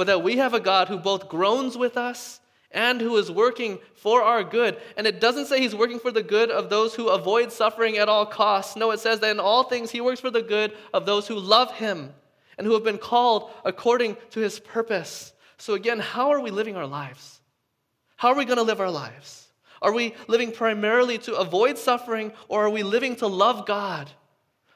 but 0.00 0.06
that 0.06 0.22
we 0.22 0.38
have 0.38 0.54
a 0.54 0.60
God 0.60 0.88
who 0.88 0.96
both 0.96 1.28
groans 1.28 1.76
with 1.76 1.98
us 1.98 2.40
and 2.70 3.02
who 3.02 3.18
is 3.18 3.30
working 3.30 3.78
for 3.96 4.22
our 4.22 4.42
good. 4.42 4.78
And 4.96 5.06
it 5.06 5.20
doesn't 5.20 5.44
say 5.44 5.60
he's 5.60 5.74
working 5.74 5.98
for 5.98 6.10
the 6.10 6.22
good 6.22 6.50
of 6.50 6.70
those 6.70 6.94
who 6.94 7.08
avoid 7.08 7.52
suffering 7.52 7.98
at 7.98 8.08
all 8.08 8.24
costs. 8.24 8.76
No, 8.76 8.92
it 8.92 9.00
says 9.00 9.20
that 9.20 9.30
in 9.30 9.38
all 9.38 9.64
things 9.64 9.90
he 9.90 10.00
works 10.00 10.18
for 10.18 10.30
the 10.30 10.40
good 10.40 10.72
of 10.94 11.04
those 11.04 11.28
who 11.28 11.38
love 11.38 11.72
him 11.72 12.14
and 12.56 12.66
who 12.66 12.72
have 12.72 12.82
been 12.82 12.96
called 12.96 13.50
according 13.62 14.16
to 14.30 14.40
his 14.40 14.58
purpose. 14.58 15.34
So, 15.58 15.74
again, 15.74 15.98
how 15.98 16.30
are 16.30 16.40
we 16.40 16.50
living 16.50 16.78
our 16.78 16.86
lives? 16.86 17.42
How 18.16 18.28
are 18.28 18.36
we 18.36 18.46
going 18.46 18.56
to 18.56 18.62
live 18.62 18.80
our 18.80 18.90
lives? 18.90 19.48
Are 19.82 19.92
we 19.92 20.14
living 20.28 20.50
primarily 20.50 21.18
to 21.18 21.34
avoid 21.34 21.76
suffering, 21.76 22.32
or 22.48 22.64
are 22.64 22.70
we 22.70 22.84
living 22.84 23.16
to 23.16 23.26
love 23.26 23.66
God 23.66 24.10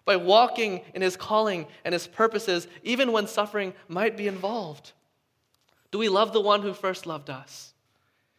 by 0.05 0.17
walking 0.17 0.83
in 0.93 1.01
his 1.01 1.17
calling 1.17 1.67
and 1.83 1.95
his 1.95 2.07
purposes, 2.07 2.69
even 2.83 3.11
when 3.11 3.27
suffering 3.27 3.73
might 3.89 4.19
be 4.19 4.29
involved? 4.29 4.93
Do 5.95 5.99
we 5.99 6.09
love 6.09 6.33
the 6.33 6.41
one 6.41 6.63
who 6.63 6.75
first 6.75 7.07
loved 7.07 7.31
us? 7.31 7.73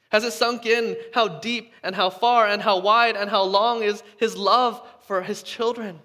Has 0.10 0.26
it 0.26 0.34
sunk 0.34 0.66
in 0.66 0.98
how 1.14 1.30
deep 1.30 1.72
and 1.84 1.96
how 1.96 2.10
far 2.10 2.46
and 2.46 2.62
how 2.62 2.80
wide 2.80 3.16
and 3.16 3.30
how 3.30 3.44
long 3.44 3.82
is 3.82 4.04
his 4.18 4.36
love 4.36 4.86
for 5.04 5.22
his 5.22 5.42
children? 5.42 6.02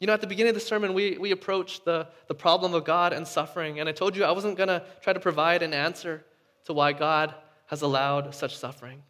You 0.00 0.08
know, 0.08 0.12
at 0.12 0.20
the 0.20 0.26
beginning 0.26 0.48
of 0.48 0.54
the 0.56 0.60
sermon, 0.60 0.92
we, 0.92 1.18
we 1.18 1.30
approached 1.30 1.84
the, 1.84 2.08
the 2.26 2.34
problem 2.34 2.74
of 2.74 2.84
God 2.84 3.12
and 3.12 3.28
suffering, 3.28 3.78
and 3.78 3.88
I 3.88 3.92
told 3.92 4.16
you 4.16 4.24
I 4.24 4.32
wasn't 4.32 4.56
going 4.56 4.70
to 4.70 4.82
try 5.02 5.12
to 5.12 5.20
provide 5.20 5.62
an 5.62 5.72
answer 5.72 6.24
to 6.64 6.72
why 6.72 6.92
God 6.92 7.32
has 7.66 7.82
allowed 7.82 8.34
such 8.34 8.58
suffering. 8.58 9.04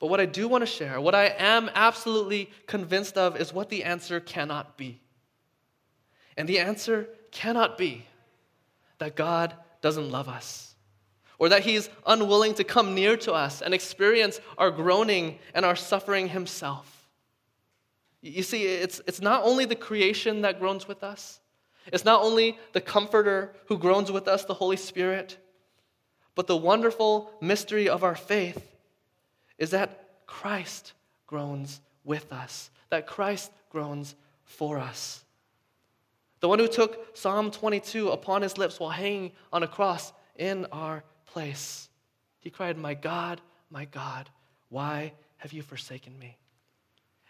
But 0.00 0.08
what 0.08 0.20
I 0.20 0.26
do 0.26 0.48
want 0.48 0.60
to 0.60 0.66
share, 0.66 1.00
what 1.00 1.14
I 1.14 1.34
am 1.38 1.70
absolutely 1.74 2.50
convinced 2.66 3.16
of, 3.16 3.40
is 3.40 3.54
what 3.54 3.70
the 3.70 3.84
answer 3.84 4.20
cannot 4.20 4.76
be. 4.76 5.00
And 6.36 6.46
the 6.46 6.58
answer 6.58 7.08
cannot 7.30 7.78
be 7.78 8.04
that 9.00 9.16
God 9.16 9.54
doesn't 9.82 10.10
love 10.10 10.28
us 10.28 10.76
or 11.38 11.48
that 11.48 11.64
he's 11.64 11.88
unwilling 12.06 12.54
to 12.54 12.64
come 12.64 12.94
near 12.94 13.16
to 13.16 13.32
us 13.32 13.62
and 13.62 13.74
experience 13.74 14.40
our 14.58 14.70
groaning 14.70 15.38
and 15.54 15.64
our 15.64 15.74
suffering 15.74 16.28
himself. 16.28 17.08
You 18.20 18.42
see, 18.42 18.66
it's, 18.66 19.00
it's 19.06 19.22
not 19.22 19.42
only 19.44 19.64
the 19.64 19.74
creation 19.74 20.42
that 20.42 20.60
groans 20.60 20.86
with 20.86 21.02
us, 21.02 21.40
it's 21.86 22.04
not 22.04 22.22
only 22.22 22.58
the 22.72 22.80
Comforter 22.80 23.54
who 23.66 23.78
groans 23.78 24.12
with 24.12 24.28
us, 24.28 24.44
the 24.44 24.54
Holy 24.54 24.76
Spirit, 24.76 25.38
but 26.34 26.46
the 26.46 26.56
wonderful 26.56 27.30
mystery 27.40 27.88
of 27.88 28.04
our 28.04 28.14
faith 28.14 28.76
is 29.58 29.70
that 29.70 30.26
Christ 30.26 30.92
groans 31.26 31.80
with 32.04 32.30
us, 32.32 32.70
that 32.90 33.06
Christ 33.06 33.50
groans 33.70 34.14
for 34.44 34.78
us. 34.78 35.24
The 36.40 36.48
one 36.48 36.58
who 36.58 36.68
took 36.68 37.16
Psalm 37.16 37.50
22 37.50 38.10
upon 38.10 38.42
his 38.42 38.56
lips 38.56 38.80
while 38.80 38.90
hanging 38.90 39.32
on 39.52 39.62
a 39.62 39.68
cross 39.68 40.12
in 40.36 40.66
our 40.72 41.04
place. 41.26 41.88
He 42.38 42.50
cried, 42.50 42.78
My 42.78 42.94
God, 42.94 43.40
my 43.70 43.84
God, 43.84 44.30
why 44.70 45.12
have 45.36 45.52
you 45.52 45.62
forsaken 45.62 46.18
me? 46.18 46.36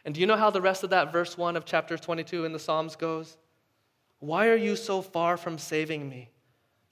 And 0.04 0.14
do 0.14 0.20
you 0.20 0.26
know 0.26 0.36
how 0.36 0.50
the 0.50 0.62
rest 0.62 0.84
of 0.84 0.90
that 0.90 1.12
verse 1.12 1.36
1 1.36 1.56
of 1.56 1.64
chapter 1.64 1.98
22 1.98 2.44
in 2.44 2.52
the 2.52 2.58
Psalms 2.58 2.96
goes? 2.96 3.36
Why 4.20 4.48
are 4.48 4.56
you 4.56 4.76
so 4.76 5.02
far 5.02 5.36
from 5.36 5.58
saving 5.58 6.08
me 6.08 6.30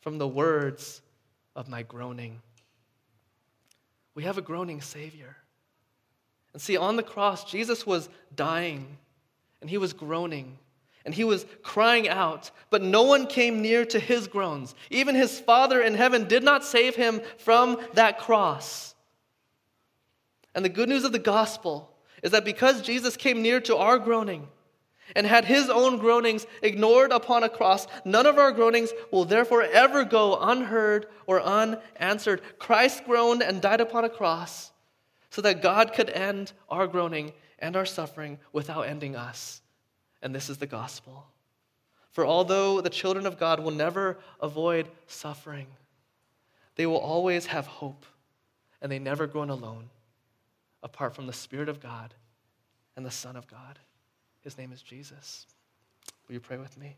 from 0.01 0.19
the 0.19 0.29
words 0.29 1.01
of 1.55 1.69
my 1.69 1.83
groaning? 1.83 2.41
We 4.15 4.25
have 4.25 4.39
a 4.39 4.43
groaning 4.43 4.81
Savior. 4.81 5.37
And 6.53 6.61
see, 6.61 6.77
on 6.77 6.97
the 6.97 7.03
cross, 7.03 7.45
Jesus 7.45 7.87
was 7.87 8.09
dying 8.35 8.99
and 9.61 9.71
he 9.71 9.79
was 9.79 9.93
groaning 9.93 10.59
and 11.09 11.15
he 11.15 11.25
was 11.25 11.47
crying 11.63 12.07
out, 12.07 12.51
but 12.69 12.83
no 12.83 13.05
one 13.05 13.27
came 13.27 13.63
near 13.63 13.83
to 13.87 13.99
his 13.99 14.29
groans. 14.29 14.75
Even 14.91 15.15
his 15.15 15.41
Father 15.41 15.81
in 15.81 15.95
heaven 15.95 16.29
did 16.29 16.43
not 16.43 16.63
save 16.63 16.97
him 16.97 17.23
from 17.39 17.81
that 17.95 18.19
cross. 18.19 18.95
And 20.55 20.63
the 20.63 20.69
good 20.69 20.87
news 20.87 21.05
of 21.05 21.13
the 21.13 21.19
gospel 21.19 21.97
is 22.23 22.33
that 22.33 22.45
because 22.45 22.83
Jesus 22.83 23.17
came 23.17 23.41
near 23.41 23.59
to 23.63 23.79
our 23.79 23.99
groaning 23.99 24.49
and 25.17 25.27
had 25.27 25.47
his 25.47 25.71
own 25.71 25.97
groanings 25.97 26.47
ignored 26.61 27.11
upon 27.11 27.43
a 27.43 27.49
cross, 27.49 27.87
none 28.05 28.27
of 28.27 28.37
our 28.37 28.53
groanings 28.53 28.93
will 29.11 29.25
therefore 29.25 29.63
ever 29.63 30.05
go 30.05 30.37
unheard 30.39 31.07
or 31.27 31.41
unanswered. 31.41 32.43
Christ 32.59 33.07
groaned 33.07 33.43
and 33.43 33.63
died 33.63 33.81
upon 33.81 34.05
a 34.05 34.11
cross 34.11 34.73
so 35.31 35.41
that 35.41 35.63
God 35.63 35.95
could 35.95 36.11
end 36.11 36.53
our 36.69 36.87
groaning 36.87 37.33
and 37.61 37.77
our 37.77 37.87
suffering 37.87 38.39
without 38.53 38.83
ending 38.83 39.17
us. 39.17 39.63
And 40.23 40.35
this 40.35 40.51
is 40.51 40.59
the 40.59 40.67
gospel. 40.67 41.27
For 42.11 42.27
although 42.27 42.81
the 42.81 42.91
children 42.91 43.27
of 43.27 43.39
God 43.39 43.61
will 43.61 43.71
never 43.71 44.19
avoid 44.41 44.89
suffering, 45.07 45.67
they 46.75 46.87
will 46.87 46.97
always 46.97 47.47
have 47.47 47.67
hope, 47.67 48.05
and 48.81 48.91
they 48.91 48.99
never 48.99 49.27
groan 49.27 49.51
alone 49.51 49.91
apart 50.83 51.15
from 51.15 51.27
the 51.27 51.33
Spirit 51.33 51.69
of 51.69 51.81
God 51.81 52.15
and 52.97 53.05
the 53.05 53.11
Son 53.11 53.37
of 53.37 53.47
God. 53.49 53.79
His 54.43 54.57
name 54.57 54.73
is 54.73 54.83
Jesus. 54.83 55.47
Will 56.27 56.35
you 56.35 56.41
pray 56.41 56.57
with 56.57 56.77
me? 56.79 56.97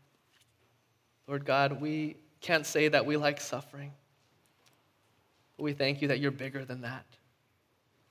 Lord 1.27 1.45
God, 1.45 1.81
we 1.81 2.17
can't 2.41 2.65
say 2.65 2.87
that 2.87 3.05
we 3.05 3.17
like 3.17 3.39
suffering, 3.39 3.91
but 5.57 5.63
we 5.63 5.73
thank 5.73 6.01
you 6.01 6.07
that 6.09 6.19
you're 6.19 6.31
bigger 6.31 6.65
than 6.65 6.81
that. 6.81 7.05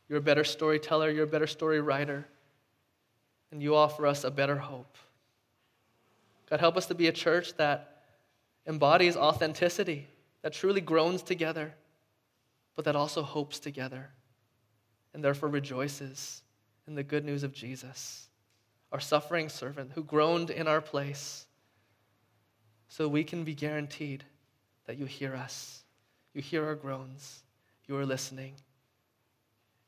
You're 0.08 0.18
a 0.18 0.22
better 0.22 0.44
storyteller, 0.44 1.10
you're 1.10 1.24
a 1.24 1.28
better 1.28 1.46
story 1.46 1.80
writer 1.80 2.26
and 3.50 3.62
you 3.62 3.74
offer 3.74 4.06
us 4.06 4.24
a 4.24 4.30
better 4.30 4.56
hope. 4.56 4.96
God, 6.48 6.60
help 6.60 6.76
us 6.76 6.86
to 6.86 6.94
be 6.94 7.08
a 7.08 7.12
church 7.12 7.56
that 7.56 8.02
embodies 8.66 9.16
authenticity, 9.16 10.06
that 10.42 10.52
truly 10.52 10.80
groans 10.80 11.22
together, 11.22 11.74
but 12.76 12.84
that 12.84 12.96
also 12.96 13.22
hopes 13.22 13.58
together, 13.58 14.10
and 15.14 15.22
therefore 15.22 15.48
rejoices 15.48 16.42
in 16.86 16.94
the 16.94 17.02
good 17.02 17.24
news 17.24 17.42
of 17.42 17.52
Jesus, 17.52 18.28
our 18.92 19.00
suffering 19.00 19.48
servant 19.48 19.92
who 19.94 20.02
groaned 20.02 20.50
in 20.50 20.66
our 20.66 20.80
place, 20.80 21.46
so 22.88 23.06
we 23.06 23.22
can 23.22 23.44
be 23.44 23.54
guaranteed 23.54 24.24
that 24.86 24.98
you 24.98 25.04
hear 25.06 25.34
us, 25.36 25.84
you 26.34 26.42
hear 26.42 26.64
our 26.66 26.74
groans, 26.74 27.42
you 27.86 27.96
are 27.96 28.06
listening 28.06 28.54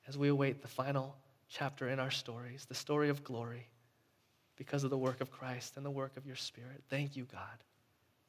as 0.06 0.16
we 0.16 0.28
await 0.28 0.62
the 0.62 0.68
final 0.68 1.16
chapter 1.52 1.88
in 1.88 2.00
our 2.00 2.10
stories, 2.10 2.64
the 2.64 2.74
story 2.74 3.10
of 3.10 3.22
glory, 3.22 3.68
because 4.56 4.84
of 4.84 4.90
the 4.90 4.98
work 4.98 5.20
of 5.20 5.30
Christ 5.30 5.76
and 5.76 5.84
the 5.84 5.90
work 5.90 6.16
of 6.16 6.26
your 6.26 6.36
Spirit. 6.36 6.82
Thank 6.88 7.16
you, 7.16 7.26
God. 7.30 7.64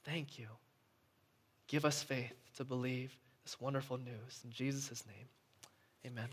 Thank 0.03 0.37
you. 0.37 0.47
Give 1.67 1.85
us 1.85 2.03
faith 2.03 2.33
to 2.57 2.65
believe 2.65 3.17
this 3.45 3.59
wonderful 3.59 3.97
news. 3.97 4.41
In 4.43 4.51
Jesus' 4.51 5.03
name, 5.05 5.27
amen. 6.05 6.27